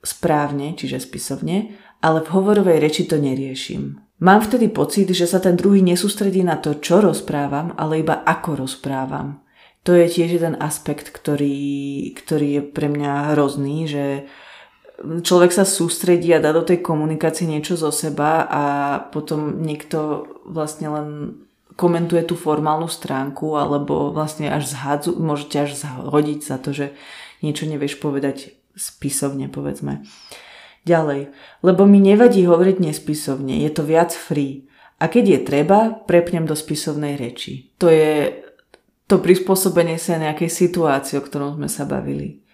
správne, 0.00 0.74
čiže 0.74 1.04
spisovne, 1.04 1.76
ale 2.00 2.22
v 2.24 2.32
hovorovej 2.32 2.78
reči 2.80 3.04
to 3.04 3.20
neriešim. 3.20 4.00
Mám 4.18 4.50
vtedy 4.50 4.66
pocit, 4.70 5.06
že 5.14 5.30
sa 5.30 5.38
ten 5.38 5.54
druhý 5.54 5.78
nesústredí 5.78 6.42
na 6.42 6.58
to, 6.58 6.82
čo 6.82 6.98
rozprávam, 6.98 7.74
ale 7.78 8.02
iba 8.02 8.26
ako 8.26 8.66
rozprávam. 8.66 9.38
To 9.88 9.96
je 9.96 10.04
tiež 10.04 10.36
jeden 10.36 10.52
aspekt, 10.60 11.08
ktorý, 11.08 12.12
ktorý 12.12 12.60
je 12.60 12.62
pre 12.62 12.92
mňa 12.92 13.32
hrozný, 13.32 13.88
že 13.88 14.28
človek 15.00 15.48
sa 15.48 15.64
sústredí 15.64 16.28
a 16.36 16.44
dá 16.44 16.52
do 16.52 16.60
tej 16.60 16.84
komunikácie 16.84 17.48
niečo 17.48 17.72
zo 17.72 17.88
seba 17.88 18.44
a 18.44 18.64
potom 19.08 19.64
niekto 19.64 20.28
vlastne 20.44 20.92
len 20.92 21.08
komentuje 21.80 22.20
tú 22.28 22.36
formálnu 22.36 22.84
stránku 22.84 23.56
alebo 23.56 24.12
vlastne 24.12 24.52
až 24.52 24.68
zhádzu, 24.76 25.16
môžete 25.16 25.56
až 25.64 25.70
zhodiť 25.80 26.40
za 26.44 26.60
to, 26.60 26.76
že 26.76 26.86
niečo 27.40 27.64
nevieš 27.64 27.96
povedať 27.96 28.58
spisovne, 28.76 29.48
povedzme. 29.48 30.04
Ďalej, 30.84 31.32
lebo 31.64 31.88
mi 31.88 31.96
nevadí 31.96 32.44
hovoriť 32.44 32.76
nespisovne, 32.76 33.64
je 33.64 33.70
to 33.72 33.88
viac 33.88 34.12
free. 34.12 34.68
A 34.98 35.08
keď 35.08 35.24
je 35.32 35.40
treba, 35.46 35.78
prepnem 35.94 36.44
do 36.44 36.58
spisovnej 36.58 37.14
reči. 37.14 37.70
To 37.78 37.86
je 37.86 38.47
to 39.08 39.16
prispôsobenie 39.16 39.96
sa 39.96 40.20
nejakej 40.20 40.52
situácii, 40.52 41.16
o 41.16 41.24
ktorom 41.24 41.56
sme 41.56 41.68
sa 41.72 41.88
bavili. 41.88 42.44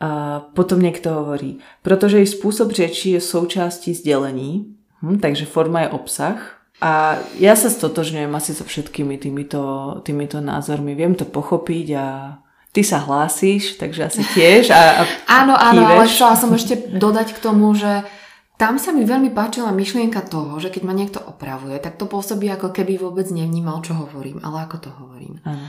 A 0.00 0.40
potom 0.56 0.80
niekto 0.80 1.12
hovorí, 1.12 1.60
pretože 1.84 2.24
ich 2.24 2.32
spôsob 2.32 2.72
reči 2.72 3.14
je 3.14 3.20
součástí 3.20 3.92
zdelení, 3.92 4.72
hm, 5.04 5.20
takže 5.20 5.44
forma 5.44 5.84
je 5.84 5.92
obsah. 5.92 6.40
A 6.80 7.20
ja 7.36 7.52
sa 7.52 7.68
stotožňujem 7.68 8.32
asi 8.32 8.56
so 8.56 8.64
všetkými 8.64 9.20
týmito, 9.20 9.60
týmito 10.00 10.40
názormi. 10.40 10.96
Viem 10.96 11.12
to 11.12 11.28
pochopiť 11.28 11.86
a 11.92 12.06
ty 12.72 12.80
sa 12.80 13.04
hlásíš, 13.04 13.76
takže 13.76 14.08
asi 14.08 14.24
tiež. 14.32 14.72
A, 14.72 15.04
a 15.04 15.44
áno, 15.44 15.52
áno, 15.52 15.84
ale 15.84 16.08
chcela 16.08 16.32
som 16.40 16.48
ešte 16.56 16.80
dodať 16.96 17.36
k 17.36 17.42
tomu, 17.44 17.76
že 17.76 18.08
tam 18.60 18.76
sa 18.76 18.92
mi 18.92 19.08
veľmi 19.08 19.32
páčila 19.32 19.72
myšlienka 19.72 20.28
toho, 20.28 20.60
že 20.60 20.68
keď 20.68 20.82
ma 20.84 20.92
niekto 20.92 21.16
opravuje, 21.24 21.80
tak 21.80 21.96
to 21.96 22.04
pôsobí 22.04 22.44
ako 22.52 22.76
keby 22.76 23.00
vôbec 23.00 23.24
nevnímal, 23.32 23.80
čo 23.80 23.96
hovorím, 23.96 24.44
ale 24.44 24.68
ako 24.68 24.76
to 24.84 24.90
hovorím. 25.00 25.40
Áno. 25.48 25.64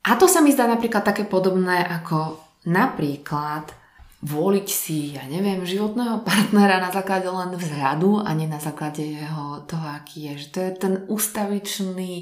A 0.00 0.16
to 0.16 0.24
sa 0.24 0.40
mi 0.40 0.48
zdá 0.48 0.64
napríklad 0.64 1.04
také 1.04 1.28
podobné 1.28 1.84
ako 1.84 2.40
Napríklad 2.68 3.72
voliť 4.20 4.68
si, 4.68 5.16
ja 5.16 5.24
neviem, 5.24 5.64
životného 5.64 6.20
partnera 6.28 6.76
na 6.76 6.92
základe 6.92 7.24
len 7.24 7.56
vzhľadu 7.56 8.20
a 8.20 8.28
nie 8.36 8.44
na 8.44 8.60
základe 8.60 9.00
jeho 9.00 9.64
toho, 9.64 9.86
aký 9.96 10.28
je. 10.28 10.44
Že 10.44 10.48
to 10.52 10.58
je 10.60 10.70
ten 10.76 10.94
ustavičný 11.08 12.12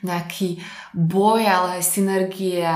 nejaký 0.00 0.60
boj, 0.96 1.44
ale 1.44 1.84
synergia 1.84 2.72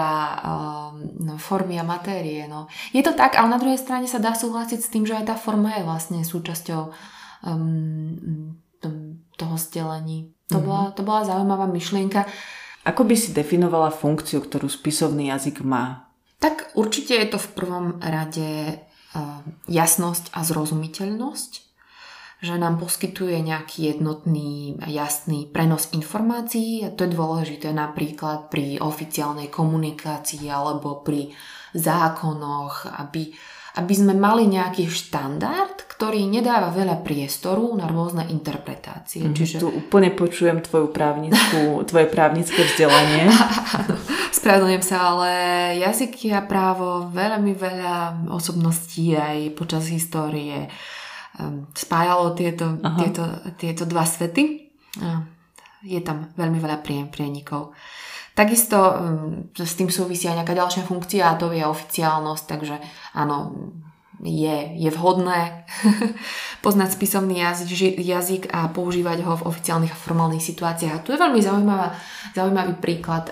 no, 0.97 1.37
formy 1.41 1.81
a 1.81 1.85
matérie. 1.85 2.45
No. 2.49 2.69
Je 2.93 3.01
to 3.05 3.17
tak, 3.17 3.37
ale 3.37 3.53
na 3.53 3.61
druhej 3.61 3.81
strane 3.81 4.09
sa 4.09 4.21
dá 4.21 4.37
súhlasiť 4.37 4.81
s 4.81 4.93
tým, 4.93 5.05
že 5.05 5.17
aj 5.17 5.33
tá 5.33 5.37
forma 5.37 5.73
je 5.77 5.89
vlastne 5.89 6.21
súčasťou 6.21 6.83
um, 7.49 8.57
toho 9.37 9.57
stelení. 9.57 10.33
To, 10.53 10.61
mm-hmm. 10.61 10.69
bola, 10.69 10.85
to 10.93 11.03
bola 11.05 11.23
zaujímavá 11.25 11.65
myšlienka. 11.69 12.29
Ako 12.85 13.09
by 13.09 13.17
si 13.17 13.33
definovala 13.33 13.89
funkciu, 13.89 14.45
ktorú 14.45 14.69
spisovný 14.69 15.33
jazyk 15.33 15.65
má? 15.65 16.04
Tak 16.39 16.75
určite 16.77 17.17
je 17.17 17.27
to 17.31 17.39
v 17.41 17.53
prvom 17.57 17.87
rade 18.03 18.81
jasnosť 19.71 20.35
a 20.35 20.43
zrozumiteľnosť, 20.43 21.53
že 22.45 22.55
nám 22.61 22.77
poskytuje 22.83 23.41
nejaký 23.41 23.95
jednotný 23.95 24.77
a 24.83 24.91
jasný 24.91 25.49
prenos 25.49 25.95
informácií. 25.95 26.85
A 26.85 26.93
to 26.93 27.07
je 27.07 27.17
dôležité 27.17 27.73
napríklad 27.73 28.53
pri 28.53 28.83
oficiálnej 28.83 29.49
komunikácii 29.49 30.45
alebo 30.51 31.01
pri 31.01 31.33
zákonoch, 31.73 32.91
aby 33.01 33.33
aby 33.75 33.95
sme 33.95 34.15
mali 34.15 34.47
nejaký 34.47 34.87
štandard, 34.87 35.75
ktorý 35.91 36.31
nedáva 36.31 36.71
veľa 36.71 37.03
priestoru 37.03 37.75
na 37.75 37.91
rôzne 37.91 38.27
interpretácie. 38.31 39.27
Mm, 39.27 39.35
Čiže... 39.35 39.57
Tu 39.63 39.69
úplne 39.71 40.15
počujem 40.15 40.63
tvoju 40.63 40.95
právnickú, 40.95 41.79
tvoje 41.91 42.07
právnické 42.07 42.63
vzdelanie. 42.63 43.27
Spravedlňujem 44.39 44.85
sa, 44.85 45.15
ale 45.15 45.31
jazyky 45.83 46.31
a 46.35 46.47
právo 46.47 47.11
veľmi 47.11 47.55
veľa 47.55 48.27
osobností 48.31 49.19
aj 49.19 49.59
počas 49.59 49.91
histórie 49.91 50.71
um, 51.39 51.67
spájalo 51.75 52.35
tieto, 52.39 52.79
tieto, 52.79 53.25
tieto 53.59 53.83
dva 53.87 54.07
svety. 54.07 54.71
Je 55.85 56.01
tam 56.01 56.31
veľmi 56.39 56.59
veľa 56.63 56.79
prienikov. 57.11 57.75
Takisto 58.35 58.79
mm, 58.79 59.55
s 59.55 59.75
tým 59.79 59.89
súvisí 59.95 60.27
aj 60.27 60.43
nejaká 60.43 60.59
ďalšia 60.59 60.83
funkcia 60.83 61.23
a 61.31 61.39
to 61.39 61.55
je 61.55 61.63
oficiálnosť, 61.63 62.45
takže 62.51 62.77
áno, 63.15 63.55
je, 64.23 64.57
je 64.75 64.91
vhodné 64.91 65.67
poznať 66.65 66.99
spisovný 66.99 67.47
jazyk, 67.47 67.99
jazyk 67.99 68.43
a 68.51 68.67
používať 68.71 69.23
ho 69.23 69.39
v 69.39 69.47
oficiálnych 69.47 69.93
a 69.93 69.99
formálnych 69.99 70.43
situáciách. 70.43 70.95
A 70.99 71.03
tu 71.05 71.13
je 71.13 71.23
veľmi 71.23 71.39
zaujímavá, 71.43 71.95
zaujímavý 72.33 72.75
príklad. 72.79 73.31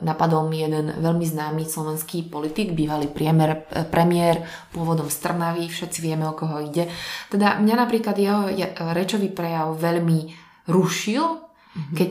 Napadol 0.00 0.46
mi 0.46 0.62
jeden 0.62 0.96
veľmi 0.96 1.26
známy 1.26 1.66
slovenský 1.66 2.28
politik, 2.28 2.72
bývalý 2.72 3.10
priemer, 3.10 3.68
premiér, 3.92 4.44
pôvodom 4.72 5.10
z 5.10 5.16
Trnavy, 5.28 5.68
všetci 5.68 5.98
vieme, 6.00 6.28
o 6.28 6.36
koho 6.36 6.60
ide. 6.62 6.86
Teda 7.32 7.58
mňa 7.60 7.74
napríklad 7.74 8.16
jeho 8.16 8.48
rečový 8.94 9.32
prejav 9.32 9.74
veľmi 9.74 10.32
rušil, 10.70 11.24
mm-hmm. 11.24 11.94
keď 11.96 12.10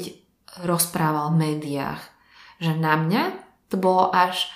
rozprával 0.68 1.32
v 1.32 1.38
médiách 1.38 2.17
že 2.58 2.74
na 2.78 2.98
mňa 2.98 3.24
to 3.70 3.76
bolo 3.78 4.10
až 4.10 4.50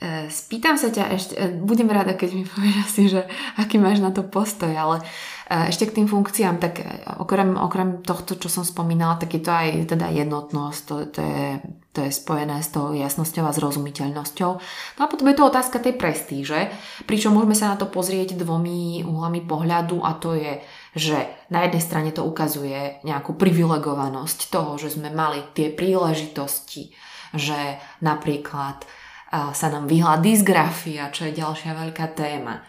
E, 0.00 0.32
spýtam 0.32 0.80
sa 0.80 0.88
ťa 0.88 1.04
ešte, 1.12 1.34
e, 1.36 1.52
budem 1.60 1.92
rada, 1.92 2.16
keď 2.16 2.32
mi 2.32 2.44
povieš 2.48 2.76
asi, 2.88 3.02
že 3.12 3.28
aký 3.60 3.76
máš 3.76 4.00
na 4.00 4.08
to 4.08 4.24
postoj, 4.24 4.72
ale 4.72 5.04
e, 5.44 5.68
ešte 5.68 5.92
k 5.92 6.00
tým 6.00 6.08
funkciám, 6.08 6.56
tak 6.56 6.80
okrem, 7.20 7.52
okrem 7.60 8.00
tohto, 8.00 8.40
čo 8.40 8.48
som 8.48 8.64
spomínala, 8.64 9.20
tak 9.20 9.36
je 9.36 9.44
to 9.44 9.52
aj 9.52 9.92
teda 9.92 10.08
jednotnosť, 10.08 10.80
to, 10.88 10.94
to, 11.12 11.20
je, 11.20 11.46
to 11.92 11.98
je 12.08 12.10
spojené 12.16 12.64
s 12.64 12.72
tou 12.72 12.96
jasnosťou 12.96 13.44
a 13.44 13.52
zrozumiteľnosťou. 13.52 14.50
No 14.96 15.00
a 15.04 15.10
potom 15.12 15.28
je 15.28 15.36
to 15.36 15.52
otázka 15.52 15.76
tej 15.84 15.92
prestíže, 16.00 16.72
pričom 17.04 17.36
môžeme 17.36 17.52
sa 17.52 17.68
na 17.68 17.76
to 17.76 17.84
pozrieť 17.84 18.40
dvomi 18.40 19.04
uhlami 19.04 19.44
pohľadu 19.44 20.00
a 20.00 20.16
to 20.16 20.32
je, 20.32 20.64
že 20.96 21.28
na 21.52 21.68
jednej 21.68 21.82
strane 21.84 22.08
to 22.16 22.24
ukazuje 22.24 23.04
nejakú 23.04 23.36
privilegovanosť 23.36 24.48
toho, 24.48 24.80
že 24.80 24.96
sme 24.96 25.12
mali 25.12 25.44
tie 25.52 25.68
príležitosti, 25.68 27.09
že 27.34 27.78
napríklad 28.02 28.82
sa 29.30 29.66
nám 29.70 29.86
vyhla 29.86 30.18
dysgrafia, 30.18 31.14
čo 31.14 31.30
je 31.30 31.38
ďalšia 31.38 31.72
veľká 31.74 32.06
téma. 32.18 32.66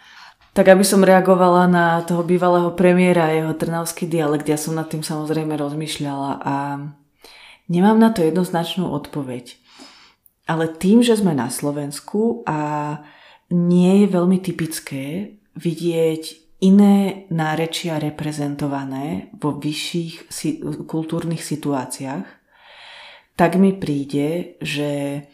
Tak 0.52 0.68
aby 0.68 0.84
som 0.84 1.02
reagovala 1.02 1.66
na 1.66 2.04
toho 2.04 2.28
bývalého 2.28 2.76
premiéra 2.76 3.32
a 3.32 3.36
jeho 3.36 3.54
trnavský 3.56 4.06
dialekt, 4.06 4.46
ja 4.52 4.60
som 4.60 4.76
nad 4.76 4.92
tým 4.92 5.00
samozrejme 5.00 5.56
rozmýšľala 5.56 6.32
a 6.44 6.56
nemám 7.72 7.96
na 7.96 8.12
to 8.12 8.22
jednoznačnú 8.22 8.92
odpoveď. 8.92 9.56
Ale 10.52 10.68
tým, 10.68 11.00
že 11.00 11.16
sme 11.16 11.32
na 11.32 11.48
Slovensku 11.48 12.44
a 12.44 13.00
nie 13.48 14.04
je 14.04 14.08
veľmi 14.12 14.44
typické 14.44 15.34
vidieť 15.56 16.24
iné 16.62 17.26
nárečia 17.32 17.96
reprezentované 17.98 19.32
vo 19.40 19.56
vyšších 19.56 20.30
kultúrnych 20.84 21.42
situáciách, 21.42 22.41
tak 23.42 23.58
mi 23.58 23.74
príde, 23.74 24.62
že 24.62 25.26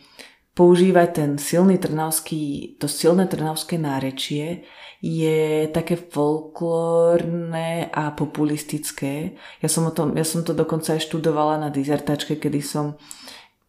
používať 0.55 1.09
ten 1.11 1.31
silný 1.35 1.75
trnavský, 1.75 2.79
to 2.79 2.87
silné 2.87 3.27
trnavské 3.27 3.75
nárečie 3.75 4.63
je 5.03 5.67
také 5.75 5.99
folklórne 5.99 7.91
a 7.91 8.15
populistické. 8.15 9.35
Ja 9.59 9.67
som, 9.67 9.85
o 9.85 9.91
tom, 9.91 10.15
ja 10.15 10.23
som 10.23 10.47
to 10.47 10.55
dokonca 10.55 10.95
aj 10.95 11.03
študovala 11.03 11.59
na 11.59 11.67
dizertačke, 11.67 12.39
kedy 12.39 12.63
som 12.63 12.95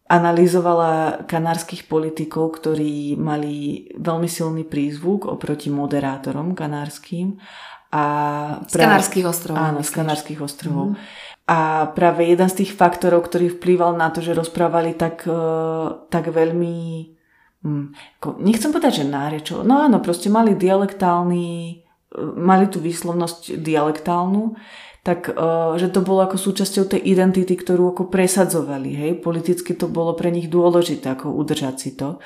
analyzovala 0.07 1.27
kanárskych 1.27 1.91
politikov, 1.91 2.63
ktorí 2.63 3.19
mali 3.19 3.85
veľmi 3.99 4.31
silný 4.31 4.63
prízvuk 4.63 5.27
oproti 5.27 5.67
moderátorom 5.67 6.55
kanárským. 6.55 7.35
A 7.89 8.05
z 8.69 8.77
Kanárskych 8.85 9.25
ostrovov. 9.25 9.65
Áno, 9.65 9.81
z 9.81 9.89
Kanárskych 9.89 10.39
ostrovov. 10.45 10.93
Mm. 10.93 10.97
A 11.49 11.89
práve 11.97 12.29
jeden 12.29 12.45
z 12.45 12.61
tých 12.61 12.77
faktorov, 12.77 13.25
ktorý 13.25 13.57
vplýval 13.57 13.97
na 13.97 14.13
to, 14.13 14.21
že 14.21 14.37
rozprávali 14.37 14.93
tak, 14.93 15.25
e, 15.25 15.41
tak 16.13 16.29
veľmi, 16.29 16.77
hm, 17.65 17.85
nechcem 18.45 18.69
povedať, 18.69 19.01
že 19.01 19.09
nárečo, 19.09 19.65
no 19.65 19.81
áno, 19.81 19.97
proste 19.97 20.29
mali 20.29 20.53
dialektálny, 20.53 21.49
e, 21.49 21.73
mali 22.37 22.69
tú 22.69 22.77
výslovnosť 22.77 23.65
dialektálnu, 23.65 24.61
tak 25.01 25.33
e, 25.33 25.41
že 25.81 25.89
to 25.89 26.05
bolo 26.05 26.29
ako 26.29 26.37
súčasťou 26.37 26.85
tej 26.85 27.01
identity, 27.01 27.57
ktorú 27.57 27.97
ako 27.97 28.13
presadzovali, 28.13 28.93
hej, 28.93 29.11
politicky 29.17 29.73
to 29.73 29.89
bolo 29.89 30.13
pre 30.13 30.29
nich 30.29 30.53
dôležité, 30.53 31.17
ako 31.17 31.33
udržať 31.33 31.75
si 31.81 31.97
to. 31.97 32.21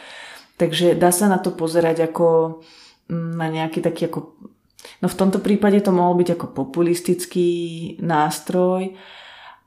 Takže 0.59 0.99
dá 0.99 1.15
sa 1.15 1.31
na 1.31 1.39
to 1.39 1.55
pozerať 1.55 2.11
ako 2.11 2.59
hm, 3.07 3.39
na 3.39 3.47
nejaký 3.47 3.79
taký 3.79 4.11
ako 4.11 4.35
No 5.01 5.11
v 5.11 5.17
tomto 5.19 5.39
prípade 5.43 5.79
to 5.83 5.91
mohol 5.91 6.15
byť 6.19 6.39
ako 6.39 6.45
populistický 6.51 7.49
nástroj, 7.99 8.95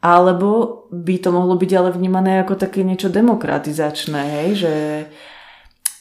alebo 0.01 0.85
by 0.93 1.17
to 1.19 1.29
mohlo 1.33 1.57
byť 1.59 1.71
ale 1.75 1.91
vnímané 1.91 2.45
ako 2.45 2.55
také 2.55 2.87
niečo 2.87 3.11
demokratizačné, 3.11 4.23
hej, 4.41 4.49
že 4.55 4.75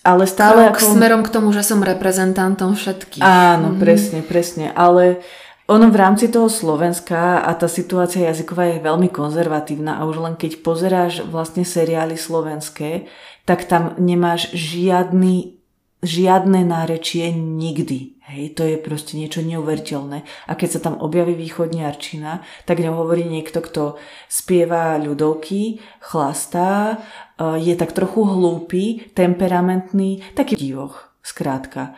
ale 0.05 0.29
stále 0.29 0.69
Krok 0.69 0.77
ako... 0.77 0.93
smerom 0.93 1.21
k 1.25 1.33
tomu, 1.33 1.49
že 1.49 1.65
som 1.65 1.81
reprezentantom 1.81 2.77
všetkých. 2.77 3.25
Áno, 3.25 3.73
mm-hmm. 3.73 3.81
presne, 3.81 4.19
presne, 4.21 4.65
ale 4.77 5.25
ono 5.65 5.89
v 5.89 5.97
rámci 5.97 6.29
toho 6.29 6.45
Slovenska 6.45 7.41
a 7.41 7.49
tá 7.57 7.65
situácia 7.65 8.29
jazyková 8.29 8.69
je 8.69 8.85
veľmi 8.85 9.09
konzervatívna 9.09 9.97
a 9.97 10.05
už 10.05 10.21
len 10.21 10.37
keď 10.37 10.61
pozeráš 10.61 11.25
vlastne 11.25 11.65
seriály 11.65 12.21
slovenské, 12.21 13.09
tak 13.49 13.65
tam 13.65 13.97
nemáš 13.97 14.53
žiadny, 14.53 15.57
žiadne 16.03 16.67
nárečie 16.67 17.31
nikdy. 17.31 18.15
Hej, 18.25 18.57
to 18.57 18.65
je 18.65 18.81
proste 18.81 19.21
niečo 19.21 19.45
neuveriteľné. 19.45 20.25
A 20.49 20.51
keď 20.57 20.69
sa 20.77 20.79
tam 20.81 20.97
objaví 20.97 21.37
východniarčina, 21.37 22.41
tak 22.65 22.81
ňou 22.81 23.05
hovorí 23.05 23.21
niekto, 23.21 23.61
kto 23.61 24.01
spieva 24.25 24.97
ľudovky, 24.97 25.77
chlastá, 26.01 26.97
e, 27.37 27.61
je 27.61 27.77
tak 27.77 27.93
trochu 27.93 28.25
hlúpy, 28.25 29.13
temperamentný, 29.13 30.25
taký 30.33 30.57
divoch, 30.57 31.13
skrátka. 31.21 31.93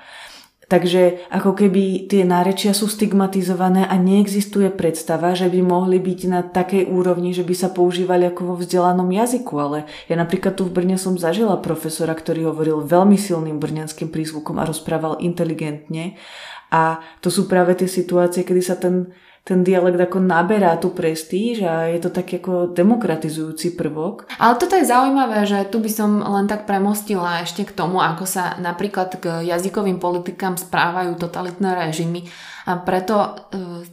Takže 0.67 1.31
ako 1.31 1.55
keby 1.55 2.11
tie 2.11 2.27
nárečia 2.27 2.75
sú 2.75 2.91
stigmatizované 2.91 3.87
a 3.87 3.95
neexistuje 3.95 4.67
predstava, 4.67 5.31
že 5.31 5.47
by 5.47 5.63
mohli 5.63 5.95
byť 5.95 6.19
na 6.27 6.43
takej 6.43 6.91
úrovni, 6.91 7.31
že 7.31 7.47
by 7.47 7.55
sa 7.55 7.71
používali 7.71 8.27
ako 8.27 8.41
vo 8.51 8.55
vzdelanom 8.59 9.07
jazyku. 9.07 9.55
Ale 9.55 9.87
ja 10.11 10.19
napríklad 10.19 10.59
tu 10.59 10.67
v 10.67 10.75
Brne 10.75 10.99
som 10.99 11.15
zažila 11.15 11.63
profesora, 11.63 12.11
ktorý 12.11 12.51
hovoril 12.51 12.83
veľmi 12.83 13.15
silným 13.15 13.63
brňanským 13.63 14.11
prízvukom 14.11 14.59
a 14.59 14.67
rozprával 14.67 15.23
inteligentne. 15.23 16.19
A 16.67 16.99
to 17.23 17.31
sú 17.31 17.47
práve 17.47 17.71
tie 17.79 17.87
situácie, 17.87 18.43
kedy 18.43 18.59
sa 18.59 18.75
ten 18.75 19.15
ten 19.47 19.63
dialekt 19.63 19.95
ako 19.95 20.19
naberá 20.19 20.75
tú 20.75 20.91
prestíž 20.91 21.63
a 21.63 21.87
je 21.87 22.03
to 22.03 22.11
taký 22.11 22.43
ako 22.43 22.75
demokratizujúci 22.75 23.79
prvok. 23.79 24.27
Ale 24.35 24.59
toto 24.59 24.75
je 24.75 24.83
zaujímavé, 24.83 25.47
že 25.47 25.63
tu 25.71 25.79
by 25.79 25.87
som 25.87 26.19
len 26.19 26.51
tak 26.51 26.67
premostila 26.67 27.47
ešte 27.47 27.63
k 27.63 27.71
tomu, 27.71 28.03
ako 28.03 28.27
sa 28.27 28.59
napríklad 28.59 29.15
k 29.23 29.47
jazykovým 29.47 30.03
politikám 30.03 30.59
správajú 30.59 31.15
totalitné 31.15 31.79
režimy 31.87 32.27
a 32.67 32.75
preto 32.83 33.15
e, 33.23 33.29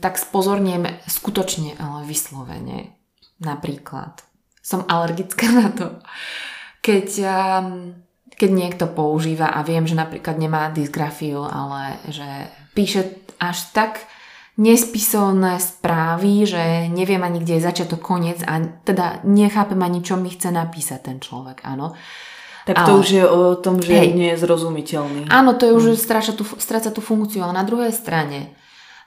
tak 0.02 0.18
spozorniem 0.18 0.90
skutočne 1.06 1.78
ale 1.78 2.02
vyslovene. 2.02 2.98
Napríklad 3.38 4.26
som 4.58 4.82
alergická 4.90 5.46
na 5.54 5.70
to, 5.70 6.02
keď, 6.82 7.08
um, 7.30 7.94
keď 8.34 8.50
niekto 8.50 8.84
používa 8.90 9.54
a 9.54 9.62
viem, 9.62 9.86
že 9.86 9.94
napríklad 9.94 10.34
nemá 10.34 10.74
dysgrafiu, 10.74 11.46
ale 11.46 12.02
že 12.10 12.26
píše 12.74 13.22
až 13.38 13.70
tak 13.70 14.02
nespisovné 14.54 15.58
správy, 15.58 16.46
že 16.46 16.86
neviem 16.86 17.18
ani, 17.18 17.42
kde 17.42 17.58
je 17.58 17.66
začiatok, 17.66 17.98
koniec 17.98 18.38
a 18.46 18.62
teda 18.86 19.26
nechápem 19.26 19.78
ani, 19.82 19.98
čo 19.98 20.14
mi 20.14 20.30
chce 20.30 20.54
napísať 20.54 21.00
ten 21.10 21.18
človek, 21.18 21.66
áno. 21.66 21.90
Tak 22.64 22.80
to 22.88 22.96
ale, 22.96 23.00
už 23.04 23.08
je 23.12 23.24
o 23.28 23.40
tom, 23.60 23.82
že 23.82 23.92
hej, 23.92 24.16
nie 24.16 24.32
je 24.32 24.40
zrozumiteľný. 24.40 25.28
Áno, 25.28 25.52
to 25.58 25.68
je 25.68 25.72
už, 25.76 25.82
že 25.84 25.94
hm. 25.98 26.00
stráca 26.00 26.32
tú, 26.32 26.44
stráca 26.56 26.90
tú 26.94 27.04
funkciu, 27.04 27.44
ale 27.44 27.60
na 27.60 27.66
druhej 27.66 27.92
strane 27.92 28.56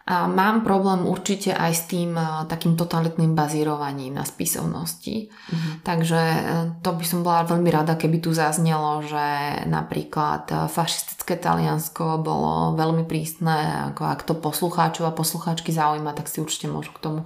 mám 0.07 0.63
problém 0.63 1.03
určite 1.03 1.51
aj 1.51 1.71
s 1.75 1.83
tým 1.91 2.15
takým 2.47 2.79
totalitným 2.79 3.35
bazírovaním 3.35 4.15
na 4.15 4.23
spisovnosti. 4.23 5.27
Mm-hmm. 5.27 5.73
Takže 5.83 6.21
e, 6.23 6.41
to 6.79 6.95
by 6.95 7.03
som 7.03 7.27
bola 7.27 7.43
veľmi 7.43 7.67
rada, 7.67 7.99
keby 7.99 8.23
tu 8.23 8.31
zaznelo, 8.31 9.03
že 9.03 9.27
napríklad 9.67 10.47
e, 10.47 10.55
fašistické 10.71 11.35
Taliansko 11.35 12.23
bolo 12.23 12.79
veľmi 12.79 13.03
prísne, 13.03 13.91
ako 13.91 14.01
ak 14.07 14.21
to 14.23 14.33
poslucháčov 14.39 15.11
a 15.11 15.17
poslucháčky 15.17 15.75
zaujíma, 15.75 16.15
tak 16.15 16.31
si 16.31 16.39
určite 16.39 16.71
môžu 16.71 16.95
k 16.95 17.03
tomu 17.03 17.19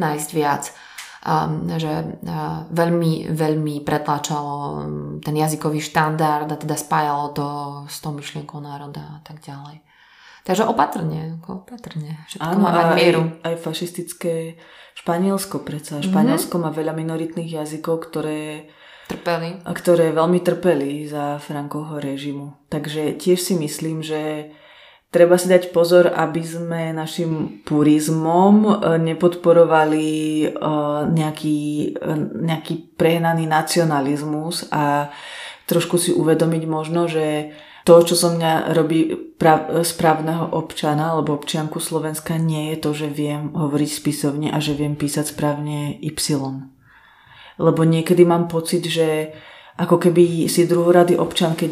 nájsť 0.00 0.30
viac. 0.32 0.72
Že 1.64 2.20
veľmi, 2.68 3.32
veľmi 3.32 3.80
pretláčalo 3.80 4.84
ten 5.24 5.32
jazykový 5.32 5.80
štandard 5.80 6.44
a 6.52 6.60
teda 6.60 6.76
spájalo 6.76 7.32
to 7.32 7.46
s 7.88 8.04
tou 8.04 8.12
myšlienkou 8.12 8.60
národa 8.60 9.00
a 9.00 9.20
tak 9.24 9.40
ďalej. 9.40 9.80
Takže 10.44 10.68
opatrne, 10.68 11.40
ako 11.40 11.64
opatrne. 11.64 12.20
Všetko 12.28 12.44
Áno, 12.44 12.68
má 12.68 12.70
mať 12.70 12.88
mieru. 13.00 13.22
Aj, 13.40 13.56
aj 13.56 13.64
fašistické 13.64 14.60
Španielsko 14.94 15.64
predsa. 15.64 15.98
Mhm. 15.98 16.04
Španielsko 16.12 16.54
mm-hmm. 16.60 16.70
má 16.70 16.76
veľa 16.76 16.92
minoritných 16.92 17.50
jazykov, 17.60 18.12
ktoré 18.12 18.68
trpeli. 19.08 19.64
A 19.64 19.70
ktoré 19.72 20.12
veľmi 20.12 20.40
trpeli 20.44 21.08
za 21.08 21.40
Frankovho 21.40 22.00
režimu. 22.00 22.56
Takže 22.68 23.16
tiež 23.16 23.40
si 23.40 23.54
myslím, 23.56 24.00
že 24.04 24.52
treba 25.14 25.38
si 25.38 25.46
dať 25.46 25.70
pozor, 25.70 26.10
aby 26.10 26.42
sme 26.42 26.90
našim 26.90 27.62
purizmom 27.62 28.54
e, 28.66 28.72
nepodporovali 28.98 30.08
e, 30.42 30.46
nejaký, 31.14 31.60
e, 31.94 32.12
nejaký 32.42 32.98
prehnaný 32.98 33.46
nacionalizmus 33.46 34.66
a 34.74 35.14
trošku 35.70 36.00
si 36.02 36.10
uvedomiť 36.10 36.62
možno, 36.66 37.06
že 37.06 37.54
to, 37.84 38.00
čo 38.00 38.16
zo 38.16 38.32
mňa 38.32 38.72
robí 38.72 39.12
prav, 39.36 39.68
správneho 39.84 40.56
občana 40.56 41.12
alebo 41.12 41.36
občianku 41.36 41.76
Slovenska, 41.76 42.40
nie 42.40 42.72
je 42.72 42.76
to, 42.80 42.90
že 42.96 43.12
viem 43.12 43.52
hovoriť 43.52 43.90
spisovne 43.92 44.48
a 44.48 44.58
že 44.58 44.72
viem 44.72 44.96
písať 44.96 45.36
správne 45.36 46.00
Y. 46.00 46.24
Lebo 47.60 47.80
niekedy 47.84 48.24
mám 48.24 48.48
pocit, 48.48 48.88
že 48.88 49.36
ako 49.74 49.98
keby 49.98 50.46
si 50.46 50.70
druhorady 50.70 51.18
občan, 51.18 51.58
keď 51.58 51.70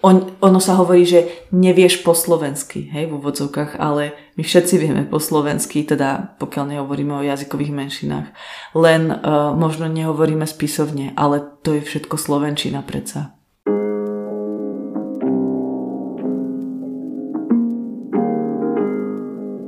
on, 0.00 0.40
ono 0.40 0.56
sa 0.56 0.80
hovorí, 0.80 1.04
že 1.04 1.46
nevieš 1.52 2.00
po 2.00 2.16
slovensky, 2.16 2.88
hej, 2.88 3.12
v 3.12 3.20
úvodzovkách, 3.20 3.76
ale 3.76 4.16
my 4.40 4.42
všetci 4.42 4.74
vieme 4.80 5.04
po 5.04 5.20
slovensky, 5.20 5.84
teda 5.84 6.40
pokiaľ 6.40 6.64
nehovoríme 6.76 7.12
o 7.12 7.26
jazykových 7.26 7.76
menšinách. 7.76 8.32
Len 8.72 9.12
uh, 9.12 9.52
možno 9.52 9.84
nehovoríme 9.84 10.48
spisovne, 10.48 11.12
ale 11.12 11.44
to 11.60 11.76
je 11.76 11.84
všetko 11.84 12.16
slovenčina 12.16 12.80
predsa. 12.80 13.35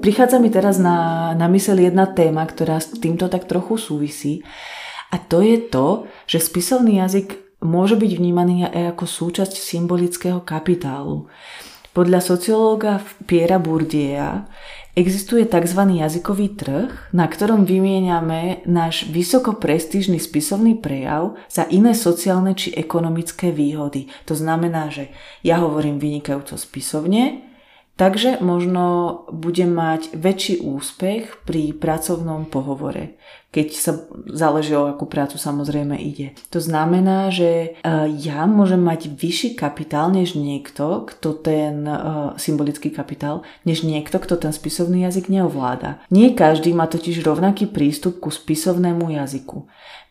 Prichádza 0.08 0.40
mi 0.40 0.48
teraz 0.48 0.80
na, 0.80 1.36
na 1.36 1.52
mysel 1.52 1.84
jedna 1.84 2.08
téma, 2.08 2.40
ktorá 2.48 2.80
s 2.80 2.96
týmto 2.96 3.28
tak 3.28 3.44
trochu 3.44 3.76
súvisí. 3.76 4.40
A 5.12 5.20
to 5.20 5.44
je 5.44 5.60
to, 5.60 6.08
že 6.24 6.48
spisovný 6.48 7.04
jazyk 7.04 7.60
môže 7.60 7.92
byť 7.92 8.16
vnímaný 8.16 8.72
aj 8.72 8.96
ako 8.96 9.04
súčasť 9.04 9.60
symbolického 9.60 10.40
kapitálu. 10.40 11.28
Podľa 11.92 12.24
sociológa 12.24 13.04
Piera 13.28 13.60
Bourdieu 13.60 14.48
existuje 14.96 15.44
tzv. 15.44 15.76
jazykový 15.76 16.56
trh, 16.56 16.88
na 17.12 17.28
ktorom 17.28 17.68
vymieňame 17.68 18.64
náš 18.64 19.12
vysoko 19.12 19.60
prestížny 19.60 20.16
spisovný 20.16 20.80
prejav 20.80 21.36
za 21.52 21.68
iné 21.68 21.92
sociálne 21.92 22.56
či 22.56 22.72
ekonomické 22.72 23.52
výhody. 23.52 24.08
To 24.24 24.32
znamená, 24.32 24.88
že 24.88 25.12
ja 25.44 25.60
hovorím 25.60 26.00
vynikajúco 26.00 26.56
spisovne, 26.56 27.47
Takže 27.98 28.38
možno 28.38 29.26
budem 29.26 29.74
mať 29.74 30.14
väčší 30.14 30.62
úspech 30.62 31.42
pri 31.42 31.74
pracovnom 31.74 32.46
pohovore, 32.46 33.18
keď 33.50 33.68
sa 33.74 33.92
záleží 34.30 34.70
o 34.78 34.86
akú 34.86 35.10
prácu 35.10 35.34
samozrejme 35.34 35.98
ide. 35.98 36.30
To 36.54 36.62
znamená, 36.62 37.34
že 37.34 37.50
e, 37.50 37.68
ja 38.22 38.46
môžem 38.46 38.78
mať 38.78 39.10
vyšší 39.10 39.58
kapitál 39.58 40.14
než 40.14 40.38
niekto, 40.38 41.10
kto 41.10 41.42
ten 41.42 41.82
uh, 41.90 42.38
symbolický 42.38 42.94
kapitál, 42.94 43.42
než 43.66 43.82
niekto, 43.82 44.22
kto 44.22 44.38
ten 44.38 44.54
spisovný 44.54 45.02
jazyk 45.02 45.26
neovláda. 45.26 45.98
Nie 46.14 46.38
každý 46.38 46.70
má 46.70 46.86
totiž 46.86 47.26
rovnaký 47.26 47.66
prístup 47.66 48.22
ku 48.22 48.30
spisovnému 48.30 49.10
jazyku. 49.10 49.66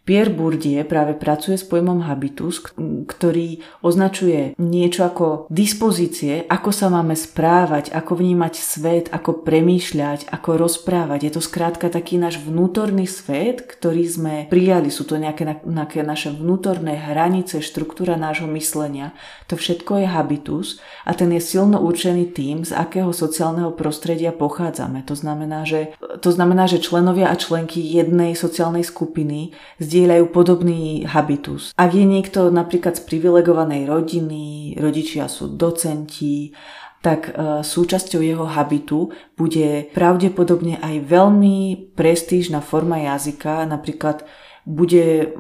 Pierre 0.07 0.31
Bourdieu 0.31 0.87
práve 0.87 1.19
pracuje 1.19 1.59
s 1.59 1.67
pojmom 1.67 2.07
habitus, 2.07 2.63
ktorý 3.11 3.59
označuje 3.83 4.55
niečo 4.55 5.03
ako 5.03 5.51
dispozície, 5.51 6.47
ako 6.47 6.71
sa 6.71 6.87
máme 6.87 7.11
správať, 7.11 7.91
ako 7.91 8.15
vnímať 8.15 8.53
svet, 8.55 9.05
ako 9.11 9.43
premýšľať, 9.43 10.31
ako 10.31 10.63
rozprávať. 10.63 11.27
Je 11.27 11.31
to 11.35 11.43
skrátka 11.43 11.91
taký 11.91 12.15
náš 12.15 12.39
vnútorný 12.39 13.03
svet, 13.03 13.67
ktorý 13.67 14.07
sme 14.07 14.35
prijali. 14.47 14.87
Sú 14.87 15.03
to 15.03 15.19
nejaké, 15.19 15.59
nejaké 15.67 16.07
naše 16.07 16.31
vnútorné 16.31 16.95
hranice, 16.95 17.59
štruktúra 17.59 18.15
nášho 18.15 18.47
myslenia. 18.55 19.11
To 19.51 19.59
všetko 19.59 19.99
je 19.99 20.07
habitus 20.07 20.67
a 21.03 21.11
ten 21.19 21.35
je 21.35 21.43
silno 21.43 21.83
určený 21.83 22.31
tým, 22.31 22.63
z 22.63 22.71
akého 22.71 23.11
sociálneho 23.11 23.75
prostredia 23.75 24.31
pochádzame. 24.31 25.03
To 25.03 25.19
znamená, 25.19 25.67
že, 25.67 25.91
to 26.23 26.31
znamená, 26.31 26.63
že 26.63 26.79
členovia 26.79 27.27
a 27.27 27.35
členky 27.35 27.83
jednej 27.83 28.39
sociálnej 28.39 28.87
skupiny 28.87 29.51
zdieľajú 29.83 29.96
podobný 30.29 31.07
habitus. 31.07 31.73
Ak 31.79 31.95
je 31.95 32.03
niekto 32.03 32.51
napríklad 32.51 32.99
z 32.99 33.07
privilegovanej 33.07 33.87
rodiny, 33.87 34.75
rodičia 34.77 35.31
sú 35.31 35.49
docenti, 35.49 36.53
tak 37.01 37.31
e, 37.31 37.63
súčasťou 37.63 38.21
jeho 38.21 38.45
habitu 38.45 39.13
bude 39.39 39.87
pravdepodobne 39.95 40.81
aj 40.81 41.07
veľmi 41.07 41.57
prestížna 41.95 42.59
forma 42.59 42.99
jazyka, 42.99 43.63
napríklad 43.69 44.27
bude 44.67 45.31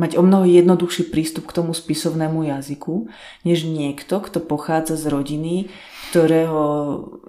mať 0.00 0.16
o 0.16 0.24
mnoho 0.24 0.48
jednoduchší 0.48 1.12
prístup 1.12 1.52
k 1.52 1.60
tomu 1.60 1.76
spisovnému 1.76 2.48
jazyku, 2.48 3.12
než 3.44 3.68
niekto, 3.68 4.24
kto 4.24 4.40
pochádza 4.40 4.96
z 4.96 5.04
rodiny, 5.12 5.54
ktorého, 6.10 6.62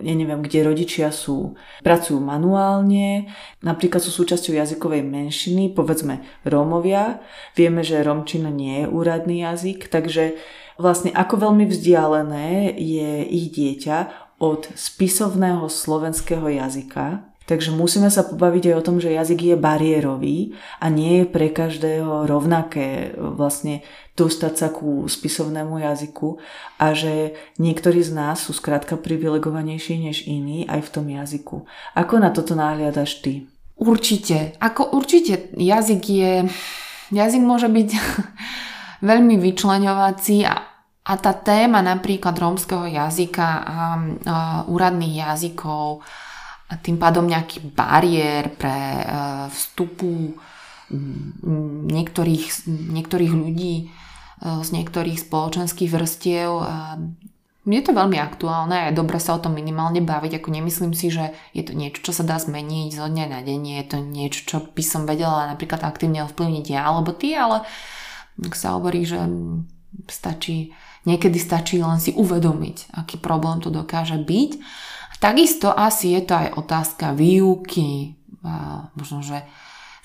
ja 0.01 0.13
neviem, 0.17 0.41
kde 0.41 0.65
rodičia 0.65 1.13
sú, 1.13 1.53
pracujú 1.85 2.17
manuálne, 2.17 3.29
napríklad 3.61 4.01
sú 4.01 4.09
súčasťou 4.09 4.57
jazykovej 4.57 5.05
menšiny, 5.05 5.77
povedzme 5.77 6.25
Rómovia. 6.41 7.21
Vieme, 7.53 7.85
že 7.85 8.01
Romčina 8.01 8.49
nie 8.49 8.83
je 8.83 8.91
úradný 8.91 9.45
jazyk, 9.45 9.87
takže 9.87 10.41
vlastne 10.81 11.13
ako 11.13 11.47
veľmi 11.47 11.69
vzdialené 11.69 12.73
je 12.73 13.21
ich 13.29 13.53
dieťa 13.53 13.97
od 14.41 14.65
spisovného 14.73 15.69
slovenského 15.69 16.49
jazyka, 16.49 17.30
Takže 17.49 17.73
musíme 17.73 18.13
sa 18.13 18.21
pobaviť 18.21 18.71
aj 18.71 18.75
o 18.77 18.85
tom, 18.85 18.97
že 19.01 19.17
jazyk 19.17 19.53
je 19.53 19.55
bariérový 19.57 20.37
a 20.77 20.93
nie 20.93 21.21
je 21.21 21.25
pre 21.25 21.49
každého 21.49 22.29
rovnaké 22.29 23.17
vlastne 23.17 23.81
dostať 24.13 24.53
sa 24.53 24.67
ku 24.69 25.09
spisovnému 25.09 25.81
jazyku 25.81 26.37
a 26.77 26.93
že 26.93 27.33
niektorí 27.57 28.05
z 28.05 28.13
nás 28.13 28.45
sú 28.45 28.53
skrátka 28.53 28.93
privilegovanejší 28.93 29.97
než 29.97 30.29
iní 30.29 30.69
aj 30.69 30.85
v 30.85 30.93
tom 30.93 31.05
jazyku. 31.09 31.65
Ako 31.97 32.21
na 32.21 32.29
toto 32.29 32.53
náhliadaš 32.53 33.25
ty? 33.25 33.49
Určite. 33.81 34.53
Ako 34.61 34.93
určite 34.93 35.49
jazyk 35.57 36.03
je... 36.05 36.33
Jazyk 37.11 37.43
môže 37.43 37.67
byť 37.67 37.89
veľmi 39.09 39.41
vyčleňovací 39.41 40.45
a, 40.45 40.55
a 41.03 41.13
tá 41.17 41.33
téma 41.33 41.81
napríklad 41.81 42.37
rómskeho 42.37 42.85
jazyka 42.85 43.43
a, 43.43 43.61
a 43.65 43.77
úradných 44.69 45.25
jazykov 45.25 46.05
tým 46.79 46.95
pádom 46.95 47.27
nejaký 47.27 47.75
bariér 47.75 48.55
pre 48.55 48.71
e, 48.71 49.03
vstupu 49.51 50.39
niektorých, 51.87 52.67
niektorých 52.67 53.33
ľudí 53.35 53.75
e, 53.79 53.85
z 54.39 54.69
niektorých 54.71 55.19
spoločenských 55.19 55.91
vrstiev. 55.91 56.51
Je 57.61 57.81
to 57.85 57.93
veľmi 57.93 58.17
aktuálne 58.17 58.73
a 58.73 58.85
je 58.89 58.97
dobre 58.97 59.21
sa 59.21 59.37
o 59.37 59.43
tom 59.43 59.53
minimálne 59.53 60.01
baviť, 60.01 60.41
ako 60.41 60.49
nemyslím 60.49 60.97
si, 60.97 61.13
že 61.13 61.37
je 61.53 61.61
to 61.61 61.77
niečo, 61.77 62.01
čo 62.01 62.11
sa 62.11 62.25
dá 62.25 62.41
zmeniť 62.41 62.89
zo 62.97 63.05
dňa 63.05 63.25
na 63.29 63.45
deň, 63.45 63.61
je 63.77 63.85
to 63.85 63.97
niečo, 64.01 64.41
čo 64.49 64.57
by 64.65 64.81
som 64.81 65.05
vedela 65.05 65.45
napríklad 65.45 65.85
aktívne 65.85 66.25
ovplyvniť 66.25 66.65
ja 66.73 66.89
alebo 66.89 67.13
ty, 67.13 67.37
ale 67.37 67.61
sa 68.57 68.73
hovorí, 68.73 69.05
že 69.05 69.21
stačí, 70.09 70.73
niekedy 71.05 71.37
stačí 71.37 71.77
len 71.77 72.01
si 72.01 72.17
uvedomiť, 72.17 72.97
aký 72.97 73.21
problém 73.21 73.61
to 73.61 73.69
dokáže 73.69 74.17
byť 74.17 74.51
Takisto 75.21 75.69
asi 75.69 76.17
je 76.17 76.21
to 76.25 76.33
aj 76.33 76.57
otázka 76.57 77.13
výuky, 77.13 78.17
možno, 78.97 79.21
že 79.21 79.45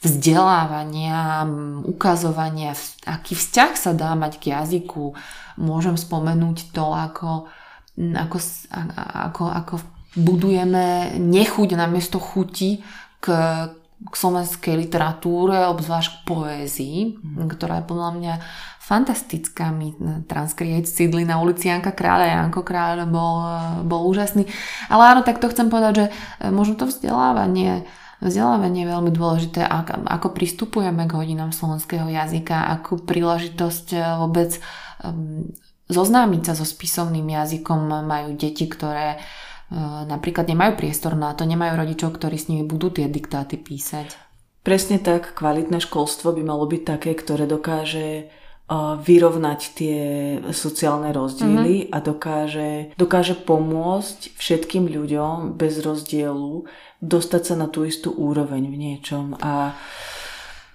vzdelávania, 0.04 1.48
ukazovania, 1.88 2.76
aký 3.08 3.32
vzťah 3.32 3.72
sa 3.74 3.96
dá 3.96 4.12
mať 4.12 4.36
k 4.36 4.52
jazyku. 4.52 5.16
Môžem 5.56 5.96
spomenúť 5.96 6.68
to, 6.70 6.92
ako, 6.92 7.48
ako, 7.96 8.36
ako, 8.94 9.44
ako 9.48 9.74
budujeme 10.20 11.16
nechuť 11.16 11.68
namiesto 11.80 12.20
chuti 12.20 12.84
k, 13.24 13.26
k 13.96 14.12
slovenskej 14.12 14.76
literatúre, 14.84 15.64
obzvlášť 15.72 16.10
k 16.12 16.24
poézii, 16.28 16.98
mm. 17.16 17.48
ktorá 17.56 17.80
je 17.80 17.88
podľa 17.88 18.10
mňa 18.20 18.34
fantastická. 18.86 19.74
My 19.74 19.90
Transcreate 20.30 20.86
sídli 20.86 21.26
na 21.26 21.42
ulici 21.42 21.66
Janka 21.66 21.90
Kráľa. 21.90 22.46
Janko 22.46 22.62
Kráľ 22.62 23.10
bol, 23.10 23.36
bol 23.82 24.06
úžasný. 24.06 24.46
Ale 24.86 25.10
áno, 25.10 25.20
tak 25.26 25.42
to 25.42 25.50
chcem 25.50 25.66
povedať, 25.66 25.92
že 25.98 26.06
e, 26.06 26.12
možno 26.54 26.78
to 26.78 26.86
vzdelávanie 26.86 27.82
Vzdelávanie 28.16 28.88
je 28.88 28.92
veľmi 28.96 29.12
dôležité, 29.12 29.60
ako, 29.60 30.08
ako 30.08 30.28
pristupujeme 30.32 31.04
k 31.04 31.20
hodinám 31.20 31.52
slovenského 31.52 32.08
jazyka, 32.08 32.64
akú 32.64 32.96
príležitosť 32.96 33.92
vôbec 34.24 34.56
um, 35.04 35.52
zoznámiť 35.92 36.42
sa 36.48 36.52
so 36.56 36.64
spisovným 36.64 37.28
jazykom 37.28 38.08
majú 38.08 38.32
deti, 38.32 38.64
ktoré 38.72 39.20
napríklad 40.06 40.46
nemajú 40.46 40.78
priestor 40.78 41.18
na 41.18 41.34
to, 41.34 41.42
nemajú 41.42 41.74
rodičov, 41.74 42.14
ktorí 42.14 42.38
s 42.38 42.46
nimi 42.46 42.62
budú 42.62 42.94
tie 42.94 43.10
diktáty 43.10 43.58
písať. 43.58 44.14
Presne 44.62 44.98
tak, 44.98 45.34
kvalitné 45.34 45.78
školstvo 45.82 46.34
by 46.34 46.42
malo 46.42 46.66
byť 46.66 46.82
také, 46.86 47.14
ktoré 47.14 47.46
dokáže 47.46 48.30
vyrovnať 49.06 49.60
tie 49.78 49.98
sociálne 50.50 51.14
rozdiely 51.14 51.86
mm-hmm. 51.86 51.94
a 51.94 51.98
dokáže, 52.02 52.70
dokáže 52.98 53.38
pomôcť 53.38 54.34
všetkým 54.34 54.90
ľuďom 54.90 55.54
bez 55.54 55.78
rozdielu 55.86 56.66
dostať 56.98 57.42
sa 57.46 57.54
na 57.54 57.70
tú 57.70 57.86
istú 57.86 58.10
úroveň 58.10 58.66
v 58.66 58.76
niečom 58.76 59.38
a 59.38 59.78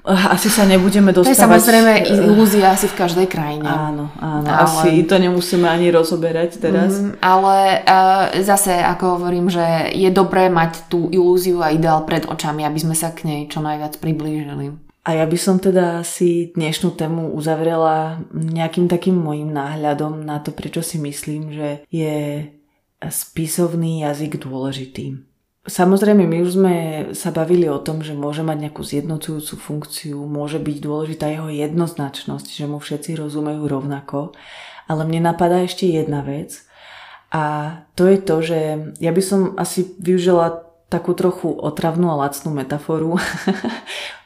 asi 0.01 0.49
sa 0.49 0.65
nebudeme 0.65 1.13
dostávať... 1.13 1.29
To 1.29 1.37
je 1.37 1.45
samozrejme 1.45 1.91
ilúzia 2.09 2.73
asi 2.73 2.89
v 2.89 2.95
každej 2.97 3.27
krajine. 3.29 3.69
Áno, 3.69 4.09
áno. 4.17 4.47
Ale... 4.49 4.65
Asi 4.65 5.05
to 5.05 5.21
nemusíme 5.21 5.69
ani 5.69 5.93
rozoberať 5.93 6.57
teraz. 6.57 6.97
Mm, 6.97 7.21
ale 7.21 7.85
uh, 7.85 8.33
zase, 8.41 8.73
ako 8.81 9.21
hovorím, 9.21 9.53
že 9.53 9.93
je 9.93 10.09
dobré 10.09 10.49
mať 10.49 10.89
tú 10.89 11.05
ilúziu 11.13 11.61
a 11.61 11.69
ideál 11.69 12.01
pred 12.09 12.25
očami, 12.25 12.65
aby 12.65 12.81
sme 12.81 12.97
sa 12.97 13.13
k 13.13 13.29
nej 13.29 13.41
čo 13.45 13.61
najviac 13.61 14.01
priblížili. 14.01 14.73
A 15.01 15.17
ja 15.17 15.25
by 15.25 15.37
som 15.37 15.57
teda 15.57 16.05
si 16.05 16.53
dnešnú 16.53 16.93
tému 16.93 17.33
uzavrela 17.33 18.21
nejakým 18.29 18.85
takým 18.85 19.17
môjim 19.17 19.49
náhľadom 19.49 20.21
na 20.21 20.37
to, 20.37 20.53
prečo 20.53 20.85
si 20.85 21.01
myslím, 21.01 21.57
že 21.57 21.69
je 21.89 22.45
spisovný 23.01 24.05
jazyk 24.05 24.45
dôležitý. 24.45 25.25
Samozrejme, 25.61 26.25
my 26.25 26.37
už 26.41 26.49
sme 26.57 26.75
sa 27.13 27.29
bavili 27.29 27.69
o 27.69 27.81
tom, 27.81 28.01
že 28.01 28.17
môže 28.17 28.41
mať 28.41 28.69
nejakú 28.69 28.81
zjednocujúcu 28.81 29.55
funkciu, 29.57 30.17
môže 30.25 30.57
byť 30.57 30.77
dôležitá 30.81 31.29
jeho 31.29 31.49
jednoznačnosť, 31.49 32.49
že 32.49 32.65
mu 32.65 32.81
všetci 32.81 33.17
rozumejú 33.17 33.69
rovnako, 33.69 34.33
ale 34.89 35.01
mne 35.05 35.33
napadá 35.33 35.61
ešte 35.61 35.85
jedna 35.85 36.25
vec 36.25 36.65
a 37.29 37.73
to 37.93 38.09
je 38.09 38.17
to, 38.19 38.35
že 38.41 38.59
ja 38.97 39.11
by 39.13 39.21
som 39.21 39.53
asi 39.55 39.95
využila 40.01 40.70
takú 40.91 41.15
trochu 41.15 41.47
otravnú 41.55 42.11
a 42.11 42.19
lacnú 42.27 42.51
metaforu. 42.51 43.15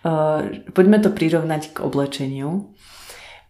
Eh, 0.06 0.62
poďme 0.70 1.02
to 1.02 1.10
prirovnať 1.10 1.74
k 1.74 1.82
oblečeniu. 1.82 2.70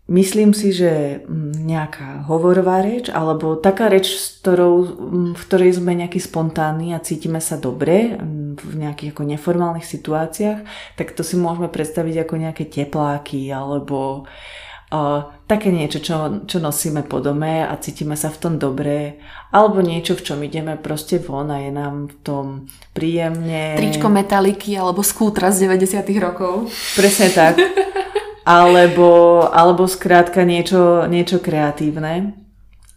Myslím 0.07 0.55
si, 0.55 0.71
že 0.71 1.19
mm, 1.19 1.67
nejaká 1.67 2.23
hovorová 2.31 2.79
reč 2.79 3.11
alebo 3.11 3.59
taká 3.59 3.91
reč, 3.91 4.15
s 4.15 4.39
ktorou, 4.39 4.87
mm, 4.87 5.31
v 5.35 5.41
ktorej 5.51 5.75
sme 5.75 5.99
nejaký 5.99 6.23
spontánni 6.23 6.95
a 6.95 7.03
cítime 7.03 7.43
sa 7.43 7.59
dobre 7.59 8.15
mm, 8.15 8.55
v 8.55 8.73
nejakých 8.87 9.11
ako 9.11 9.23
neformálnych 9.35 9.83
situáciách, 9.83 10.63
tak 10.95 11.11
to 11.11 11.27
si 11.27 11.35
môžeme 11.35 11.67
predstaviť 11.67 12.23
ako 12.23 12.33
nejaké 12.39 12.63
tepláky 12.71 13.51
alebo 13.51 14.23
uh, 14.23 14.64
také 15.45 15.69
niečo, 15.69 16.01
čo, 16.01 16.15
čo 16.49 16.57
nosíme 16.57 17.05
po 17.05 17.21
dome 17.21 17.61
a 17.65 17.73
cítime 17.77 18.17
sa 18.17 18.33
v 18.33 18.41
tom 18.41 18.53
dobre 18.57 19.21
alebo 19.53 19.79
niečo, 19.79 20.17
v 20.17 20.25
čom 20.25 20.39
ideme 20.41 20.75
proste 20.75 21.21
von 21.21 21.53
a 21.53 21.61
je 21.61 21.71
nám 21.71 22.11
v 22.11 22.15
tom 22.25 22.45
príjemne. 22.91 23.77
Tričko 23.77 24.09
metaliky 24.09 24.75
alebo 24.75 25.05
skútra 25.05 25.53
z 25.53 25.69
90 25.69 26.05
rokov. 26.19 26.73
Presne 26.97 27.29
tak. 27.31 27.61
alebo, 28.45 29.41
alebo 29.49 29.89
skrátka 29.89 30.45
niečo, 30.45 31.09
niečo 31.09 31.41
kreatívne. 31.41 32.37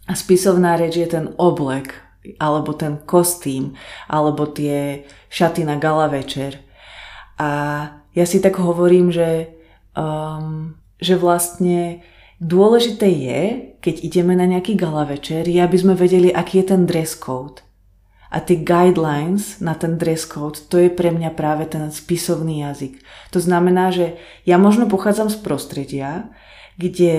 A 0.09 0.13
spisovná 0.17 0.77
reč 0.77 0.97
je 0.97 1.05
ten 1.05 1.29
oblek, 1.37 1.93
alebo 2.41 2.73
ten 2.73 2.97
kostým, 3.05 3.77
alebo 4.09 4.49
tie 4.49 5.05
šaty 5.29 5.65
na 5.65 5.77
gala 5.77 6.09
večer. 6.09 6.65
A 7.37 7.49
ja 8.13 8.25
si 8.25 8.41
tak 8.41 8.57
hovorím, 8.57 9.13
že, 9.13 9.53
um, 9.93 10.73
že 10.99 11.15
vlastne 11.15 12.03
dôležité 12.43 13.07
je, 13.07 13.41
keď 13.79 13.95
ideme 14.03 14.35
na 14.35 14.43
nejaký 14.47 14.75
gala 14.75 15.07
večer, 15.07 15.47
aby 15.47 15.77
sme 15.79 15.95
vedeli, 15.95 16.31
aký 16.31 16.63
je 16.63 16.75
ten 16.75 16.83
dress 16.83 17.15
code. 17.15 17.63
A 18.29 18.45
tie 18.45 18.61
guidelines 18.61 19.57
na 19.57 19.73
ten 19.73 19.97
dress 19.97 20.29
code, 20.29 20.69
to 20.69 20.77
je 20.77 20.93
pre 20.93 21.09
mňa 21.09 21.33
práve 21.33 21.65
ten 21.65 21.89
spisovný 21.89 22.61
jazyk. 22.61 23.01
To 23.33 23.41
znamená, 23.41 23.89
že 23.89 24.21
ja 24.45 24.61
možno 24.61 24.85
pochádzam 24.85 25.33
z 25.33 25.37
prostredia, 25.41 26.29
kde, 26.77 27.17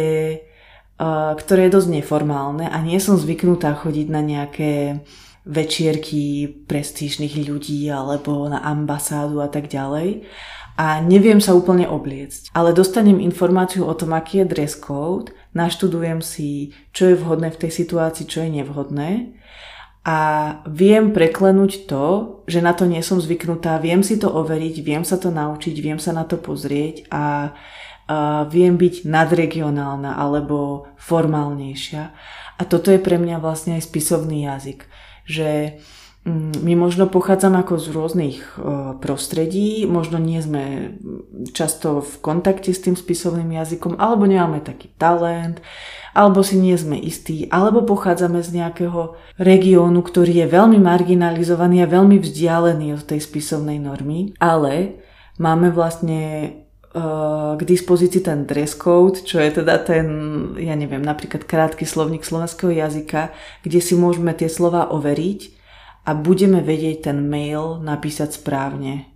ktoré 1.34 1.66
je 1.66 1.74
dosť 1.74 1.88
neformálne 1.98 2.70
a 2.70 2.78
nie 2.78 3.02
som 3.02 3.18
zvyknutá 3.18 3.74
chodiť 3.74 4.06
na 4.06 4.22
nejaké 4.22 5.02
večierky 5.42 6.46
prestížnych 6.68 7.42
ľudí 7.48 7.88
alebo 7.90 8.46
na 8.46 8.60
ambasádu 8.60 9.40
a 9.40 9.48
tak 9.48 9.66
ďalej 9.72 10.28
a 10.80 11.04
neviem 11.04 11.44
sa 11.44 11.52
úplne 11.52 11.84
obliecť. 11.84 12.56
Ale 12.56 12.72
dostanem 12.72 13.20
informáciu 13.20 13.84
o 13.84 13.92
tom, 13.92 14.16
aký 14.16 14.40
je 14.40 14.46
dress 14.48 14.80
code, 14.80 15.36
naštudujem 15.52 16.24
si, 16.24 16.72
čo 16.96 17.12
je 17.12 17.20
vhodné 17.20 17.52
v 17.52 17.60
tej 17.68 17.84
situácii, 17.84 18.24
čo 18.24 18.40
je 18.40 18.50
nevhodné 18.64 19.36
a 20.00 20.18
viem 20.64 21.12
preklenúť 21.12 21.84
to, 21.84 22.40
že 22.48 22.64
na 22.64 22.72
to 22.72 22.88
nie 22.88 23.04
som 23.04 23.20
zvyknutá, 23.20 23.76
viem 23.84 24.00
si 24.00 24.16
to 24.16 24.32
overiť, 24.32 24.80
viem 24.80 25.04
sa 25.04 25.20
to 25.20 25.28
naučiť, 25.28 25.76
viem 25.76 26.00
sa 26.00 26.16
na 26.16 26.24
to 26.24 26.40
pozrieť 26.40 27.04
a, 27.12 27.52
a 28.08 28.48
viem 28.48 28.80
byť 28.80 29.04
nadregionálna 29.04 30.16
alebo 30.16 30.88
formálnejšia. 30.96 32.02
A 32.56 32.62
toto 32.64 32.88
je 32.88 33.00
pre 33.00 33.20
mňa 33.20 33.44
vlastne 33.44 33.76
aj 33.76 33.92
spisovný 33.92 34.48
jazyk, 34.48 34.88
že 35.28 35.76
mm, 35.76 35.99
my 36.28 36.76
možno 36.76 37.08
pochádzame 37.08 37.64
ako 37.64 37.80
z 37.80 37.86
rôznych 37.96 38.38
prostredí, 39.00 39.88
možno 39.88 40.20
nie 40.20 40.36
sme 40.44 40.94
často 41.56 42.04
v 42.04 42.12
kontakte 42.20 42.76
s 42.76 42.84
tým 42.84 42.92
spisovným 42.92 43.56
jazykom, 43.56 43.96
alebo 43.96 44.28
nemáme 44.28 44.60
taký 44.60 44.92
talent, 45.00 45.64
alebo 46.12 46.44
si 46.44 46.60
nie 46.60 46.76
sme 46.76 47.00
istí, 47.00 47.48
alebo 47.48 47.88
pochádzame 47.88 48.44
z 48.44 48.52
nejakého 48.52 49.16
regiónu, 49.40 50.04
ktorý 50.04 50.44
je 50.44 50.46
veľmi 50.52 50.76
marginalizovaný 50.76 51.88
a 51.88 51.92
veľmi 51.92 52.20
vzdialený 52.20 53.00
od 53.00 53.08
tej 53.08 53.24
spisovnej 53.24 53.80
normy, 53.80 54.36
ale 54.36 55.00
máme 55.40 55.72
vlastne 55.72 56.52
uh, 56.92 57.56
k 57.56 57.62
dispozícii 57.64 58.20
ten 58.20 58.44
dress 58.44 58.76
code, 58.76 59.24
čo 59.24 59.40
je 59.40 59.64
teda 59.64 59.80
ten, 59.80 60.04
ja 60.60 60.76
neviem, 60.76 61.00
napríklad 61.00 61.48
krátky 61.48 61.88
slovník 61.88 62.28
slovenského 62.28 62.76
jazyka, 62.76 63.32
kde 63.64 63.80
si 63.80 63.96
môžeme 63.96 64.36
tie 64.36 64.52
slova 64.52 64.92
overiť 64.92 65.59
a 66.10 66.18
budeme 66.18 66.58
vedieť 66.58 67.06
ten 67.06 67.22
mail 67.22 67.78
napísať 67.78 68.42
správne. 68.42 69.06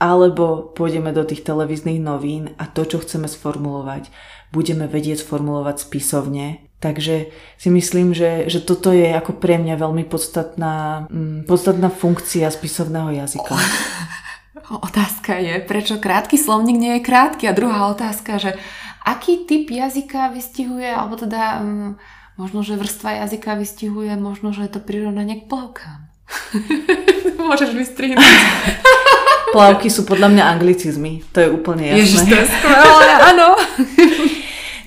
Alebo 0.00 0.72
pôjdeme 0.72 1.12
do 1.12 1.28
tých 1.28 1.44
televíznych 1.44 2.00
novín 2.00 2.56
a 2.56 2.64
to, 2.64 2.88
čo 2.88 3.04
chceme 3.04 3.28
sformulovať, 3.28 4.08
budeme 4.48 4.88
vedieť 4.88 5.28
sformulovať 5.28 5.84
spisovne. 5.84 6.72
Takže 6.80 7.28
si 7.60 7.68
myslím, 7.68 8.16
že, 8.16 8.48
že 8.48 8.64
toto 8.64 8.90
je 8.96 9.12
ako 9.12 9.36
pre 9.36 9.60
mňa 9.60 9.76
veľmi 9.76 10.08
podstatná, 10.08 11.06
mm, 11.12 11.44
podstatná 11.44 11.92
funkcia 11.92 12.48
spisovného 12.48 13.12
jazyka. 13.22 13.52
Otázka 14.88 15.36
je, 15.36 15.60
prečo 15.60 16.00
krátky 16.00 16.40
slovník 16.40 16.80
nie 16.80 16.92
je 16.98 17.06
krátky? 17.06 17.44
A 17.44 17.52
druhá 17.52 17.92
otázka, 17.92 18.40
že 18.40 18.56
aký 19.04 19.44
typ 19.44 19.68
jazyka 19.68 20.32
vystihuje, 20.32 20.88
alebo 20.88 21.20
teda 21.20 21.60
um, 21.60 22.00
možno, 22.40 22.64
že 22.64 22.80
vrstva 22.80 23.20
jazyka 23.20 23.52
vystihuje, 23.60 24.16
možno, 24.16 24.56
že 24.56 24.64
je 24.64 24.72
to 24.72 24.80
prirovnanie 24.80 25.44
k 25.44 25.48
plavkám. 25.50 26.01
Môžeš 27.48 27.70
vystrihnúť. 27.74 28.22
Plavky 29.54 29.92
sú 29.92 30.08
podľa 30.08 30.32
mňa 30.32 30.44
anglicizmy, 30.56 31.20
to 31.28 31.44
je 31.44 31.48
úplne 31.52 31.92
jasné. 31.92 32.00
Ježiš, 32.00 32.20
to 32.24 32.36
je 32.40 32.46
skvelé, 32.48 33.10
áno. 33.30 33.48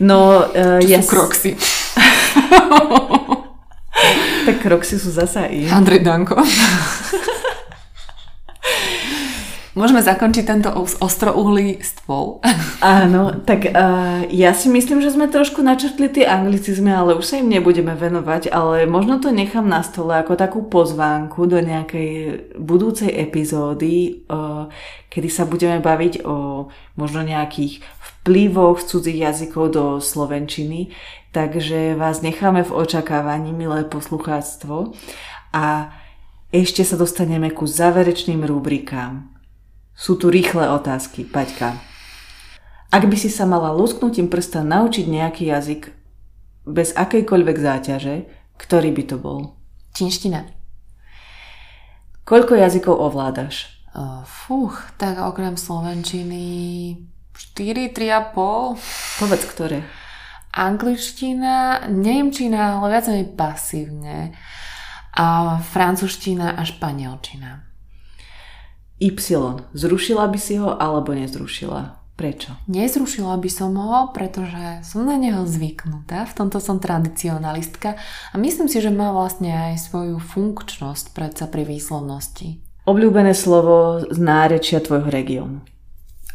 No, 0.01 0.19
uh, 0.49 0.81
ja... 0.81 0.99
sú 1.05 1.13
kroxy. 1.13 1.53
tak 4.45 4.55
kroxy 4.65 4.97
sú 4.97 5.13
zasa 5.13 5.45
i. 5.47 5.69
Andrej 5.69 6.01
Danko. 6.01 6.41
Môžeme 9.75 9.99
zakončiť 9.99 10.47
tento 10.47 10.71
ostrouhlý 11.03 11.83
stôl. 11.83 12.39
Áno, 12.79 13.43
tak 13.43 13.67
uh, 13.67 14.23
ja 14.31 14.55
si 14.55 14.71
myslím, 14.71 15.03
že 15.03 15.11
sme 15.11 15.27
trošku 15.27 15.59
načrtli 15.59 16.07
tie 16.07 16.23
anglicizmy, 16.23 16.95
ale 16.95 17.19
už 17.19 17.27
sa 17.27 17.43
im 17.43 17.51
nebudeme 17.51 17.91
venovať, 17.91 18.55
ale 18.55 18.87
možno 18.87 19.19
to 19.19 19.35
nechám 19.35 19.67
na 19.67 19.83
stole 19.83 20.15
ako 20.15 20.39
takú 20.39 20.63
pozvánku 20.71 21.43
do 21.51 21.59
nejakej 21.59 22.11
budúcej 22.55 23.11
epizódy, 23.19 24.23
uh, 24.31 24.71
kedy 25.11 25.27
sa 25.27 25.43
budeme 25.43 25.83
baviť 25.83 26.23
o 26.23 26.71
možno 26.95 27.27
nejakých 27.27 27.83
vplyvoch 28.23 28.79
cudzích 28.79 29.27
jazykov 29.27 29.75
do 29.75 29.85
slovenčiny. 29.99 30.95
Takže 31.35 31.99
vás 31.99 32.23
necháme 32.23 32.63
v 32.63 32.71
očakávaní, 32.71 33.51
milé 33.51 33.83
poslucháctvo. 33.83 34.95
A 35.51 35.91
ešte 36.55 36.87
sa 36.87 36.95
dostaneme 36.95 37.51
ku 37.51 37.67
záverečným 37.67 38.39
rubrikám. 38.47 39.34
Sú 39.95 40.19
tu 40.19 40.27
rýchle 40.27 40.67
otázky, 40.67 41.23
Paťka. 41.23 41.79
Ak 42.91 43.07
by 43.07 43.15
si 43.15 43.31
sa 43.31 43.47
mala 43.47 43.71
lusknutím 43.71 44.27
prsta 44.27 44.59
naučiť 44.59 45.07
nejaký 45.07 45.47
jazyk 45.47 45.95
bez 46.67 46.91
akejkoľvek 46.99 47.57
záťaže, 47.57 48.27
ktorý 48.59 48.91
by 48.91 49.03
to 49.07 49.15
bol? 49.15 49.55
Čínština. 49.95 50.51
Koľko 52.27 52.59
jazykov 52.59 52.99
ovládaš? 52.99 53.71
Uh, 53.95 54.27
fúch, 54.27 54.75
tak 54.99 55.15
okrem 55.15 55.55
slovenčiny 55.55 56.43
4, 57.31 57.95
3,5. 57.95 58.75
Povedz, 59.23 59.43
ktoré? 59.47 59.79
Angličtina, 60.51 61.87
nemčina, 61.87 62.83
ale 62.83 62.99
viac 62.99 63.07
menej 63.07 63.31
pasívne. 63.31 64.35
A 65.15 65.55
francúzština 65.63 66.59
a 66.59 66.61
španielčina. 66.67 67.74
Y. 68.99 69.11
Zrušila 69.75 70.27
by 70.27 70.39
si 70.39 70.55
ho 70.55 70.71
alebo 70.71 71.11
nezrušila? 71.11 72.05
Prečo? 72.15 72.55
Nezrušila 72.71 73.35
by 73.35 73.49
som 73.51 73.75
ho, 73.75 74.15
pretože 74.15 74.87
som 74.87 75.03
na 75.03 75.19
neho 75.19 75.43
zvyknutá, 75.43 76.23
v 76.23 76.33
tomto 76.33 76.63
som 76.63 76.79
tradicionalistka 76.79 77.99
a 78.31 78.35
myslím 78.39 78.71
si, 78.71 78.79
že 78.79 78.87
má 78.87 79.11
vlastne 79.11 79.51
aj 79.51 79.83
svoju 79.91 80.23
funkčnosť 80.23 81.11
predsa 81.11 81.51
pri 81.51 81.67
výslovnosti. 81.67 82.63
Obľúbené 82.87 83.35
slovo 83.35 84.07
z 84.07 84.15
nárečia 84.15 84.79
tvojho 84.79 85.11
regiónu? 85.11 85.59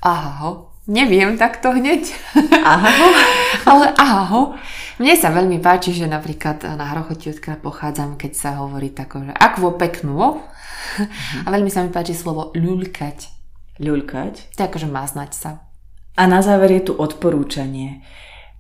Aho. 0.04 0.69
Neviem 0.88 1.36
takto 1.36 1.76
hneď. 1.76 2.08
Aho. 2.64 3.06
Ale 3.70 3.86
aho. 4.00 4.40
Mne 5.00 5.16
sa 5.16 5.32
veľmi 5.32 5.60
páči, 5.64 5.96
že 5.96 6.04
napríklad 6.04 6.60
na 6.76 6.92
Hrochoti, 6.92 7.32
odkiaľ 7.32 7.56
pochádzam, 7.64 8.20
keď 8.20 8.32
sa 8.36 8.50
hovorí 8.60 8.92
tako, 8.92 9.24
že 9.24 9.32
akvo 9.32 9.76
peknú, 9.76 10.44
a 11.44 11.48
veľmi 11.48 11.70
sa 11.72 11.84
mi 11.84 11.90
páči 11.92 12.12
slovo? 12.16 12.52
To 14.56 14.60
je 14.60 14.68
akože 14.68 14.88
maznať 14.88 15.30
sa. 15.32 15.50
A 16.16 16.28
na 16.28 16.44
záver 16.44 16.68
je 16.76 16.90
tu 16.90 16.92
odporúčanie. 16.92 18.04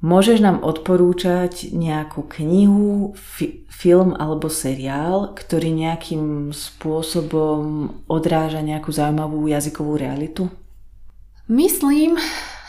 Môžeš 0.00 0.40
nám 0.40 0.64
odporúčať 0.64 1.76
nejakú 1.76 2.24
knihu, 2.40 3.12
fi- 3.20 3.68
film 3.68 4.16
alebo 4.16 4.48
seriál, 4.48 5.36
ktorý 5.36 5.76
nejakým 5.76 6.56
spôsobom 6.56 7.92
odráža 8.08 8.64
nejakú 8.64 8.88
zaujímavú 8.96 9.44
jazykovú 9.44 10.00
realitu? 10.00 10.48
Myslím, 11.50 12.14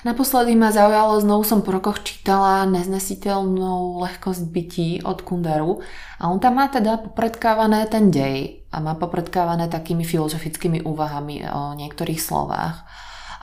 Naposledy 0.01 0.57
ma 0.57 0.73
zaujalo, 0.73 1.21
znovu 1.21 1.45
som 1.45 1.61
po 1.61 1.69
rokoch 1.69 2.01
čítala 2.01 2.65
Neznesiteľnú 2.65 4.01
lehkosť 4.01 4.49
bytí 4.49 4.89
od 5.05 5.21
Kunderu 5.21 5.86
a 6.17 6.25
on 6.25 6.41
tam 6.41 6.57
má 6.57 6.73
teda 6.73 6.97
popredkávané 6.97 7.86
ten 7.86 8.09
dej 8.09 8.65
a 8.73 8.82
má 8.82 8.97
popredkávané 8.97 9.69
takými 9.69 10.01
filozofickými 10.01 10.82
úvahami 10.82 11.45
o 11.45 11.77
niektorých 11.77 12.17
slovách. 12.17 12.82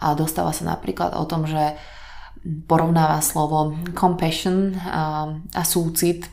A 0.02 0.18
dostáva 0.18 0.50
sa 0.50 0.66
napríklad 0.66 1.14
o 1.14 1.22
tom, 1.30 1.46
že 1.46 1.78
porovnáva 2.66 3.22
slovo 3.22 3.78
compassion 3.94 4.74
a, 4.82 5.30
a 5.54 5.62
súcit 5.62 6.26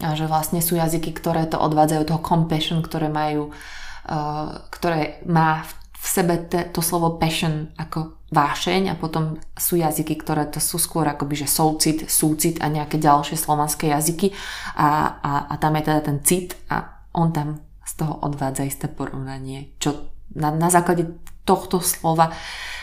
a 0.00 0.16
že 0.16 0.24
vlastne 0.24 0.64
sú 0.64 0.80
jazyky, 0.80 1.12
ktoré 1.12 1.44
to 1.44 1.60
odvádzajú 1.60 2.08
toho 2.08 2.24
compassion, 2.24 2.80
ktoré 2.80 3.12
majú, 3.12 3.52
uh, 3.52 4.64
ktoré 4.72 5.20
má 5.28 5.68
v 5.92 6.06
sebe 6.08 6.40
te, 6.48 6.64
to 6.72 6.80
slovo 6.80 7.20
passion 7.20 7.68
ako 7.76 8.17
vášeň 8.28 8.92
a 8.92 8.98
potom 9.00 9.40
sú 9.56 9.80
jazyky, 9.80 10.20
ktoré 10.20 10.44
to 10.44 10.60
sú 10.60 10.76
skôr 10.76 11.08
akoby, 11.08 11.44
že 11.44 11.48
soucit, 11.48 12.12
súcit 12.12 12.60
a 12.60 12.68
nejaké 12.68 13.00
ďalšie 13.00 13.40
slovanské 13.40 13.88
jazyky 13.88 14.36
a, 14.76 15.16
a, 15.20 15.32
a 15.48 15.54
tam 15.56 15.80
je 15.80 15.82
teda 15.88 16.00
ten 16.04 16.18
cit 16.20 16.52
a 16.68 17.08
on 17.16 17.32
tam 17.32 17.64
z 17.88 17.92
toho 18.04 18.20
odvádza 18.20 18.68
isté 18.68 18.84
porovnanie, 18.84 19.72
čo 19.80 20.12
na, 20.36 20.52
na 20.52 20.68
základe 20.68 21.08
tohto 21.48 21.80
slova 21.80 22.28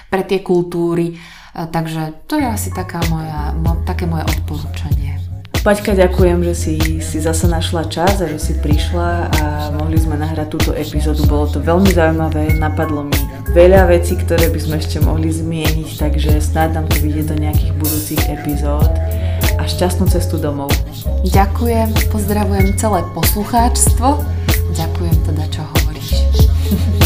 pre 0.10 0.26
tie 0.26 0.42
kultúry, 0.42 1.22
takže 1.54 2.26
to 2.26 2.42
je 2.42 2.48
asi 2.50 2.74
taká 2.74 3.06
moja, 3.14 3.54
mo, 3.54 3.86
také 3.86 4.10
moje 4.10 4.26
odporúčanie. 4.26 5.22
Paťka, 5.66 5.98
ďakujem, 5.98 6.46
že 6.46 6.54
si, 6.54 6.74
si 7.02 7.18
zase 7.18 7.50
našla 7.50 7.90
čas 7.90 8.22
a 8.22 8.30
že 8.30 8.38
si 8.38 8.54
prišla 8.62 9.10
a 9.34 9.44
mohli 9.74 9.98
sme 9.98 10.14
nahrať 10.14 10.54
túto 10.54 10.70
epizódu. 10.78 11.26
Bolo 11.26 11.50
to 11.50 11.58
veľmi 11.58 11.90
zaujímavé, 11.90 12.54
napadlo 12.62 13.02
mi 13.02 13.18
veľa 13.52 13.92
vecí, 13.92 14.18
ktoré 14.18 14.50
by 14.50 14.60
sme 14.60 14.76
ešte 14.82 14.98
mohli 15.04 15.30
zmieniť, 15.30 15.90
takže 16.00 16.42
snáď 16.42 16.82
nám 16.82 16.86
to 16.90 16.98
vidieť 17.04 17.26
do 17.30 17.38
nejakých 17.38 17.74
budúcich 17.78 18.22
epizód 18.32 18.90
a 19.56 19.64
šťastnú 19.64 20.10
cestu 20.10 20.42
domov. 20.42 20.74
Ďakujem, 21.28 21.94
pozdravujem 22.10 22.74
celé 22.80 23.06
poslucháčstvo. 23.14 24.24
Ďakujem 24.74 25.18
teda, 25.30 25.44
čo 25.54 25.62
hovoríš. 25.62 26.10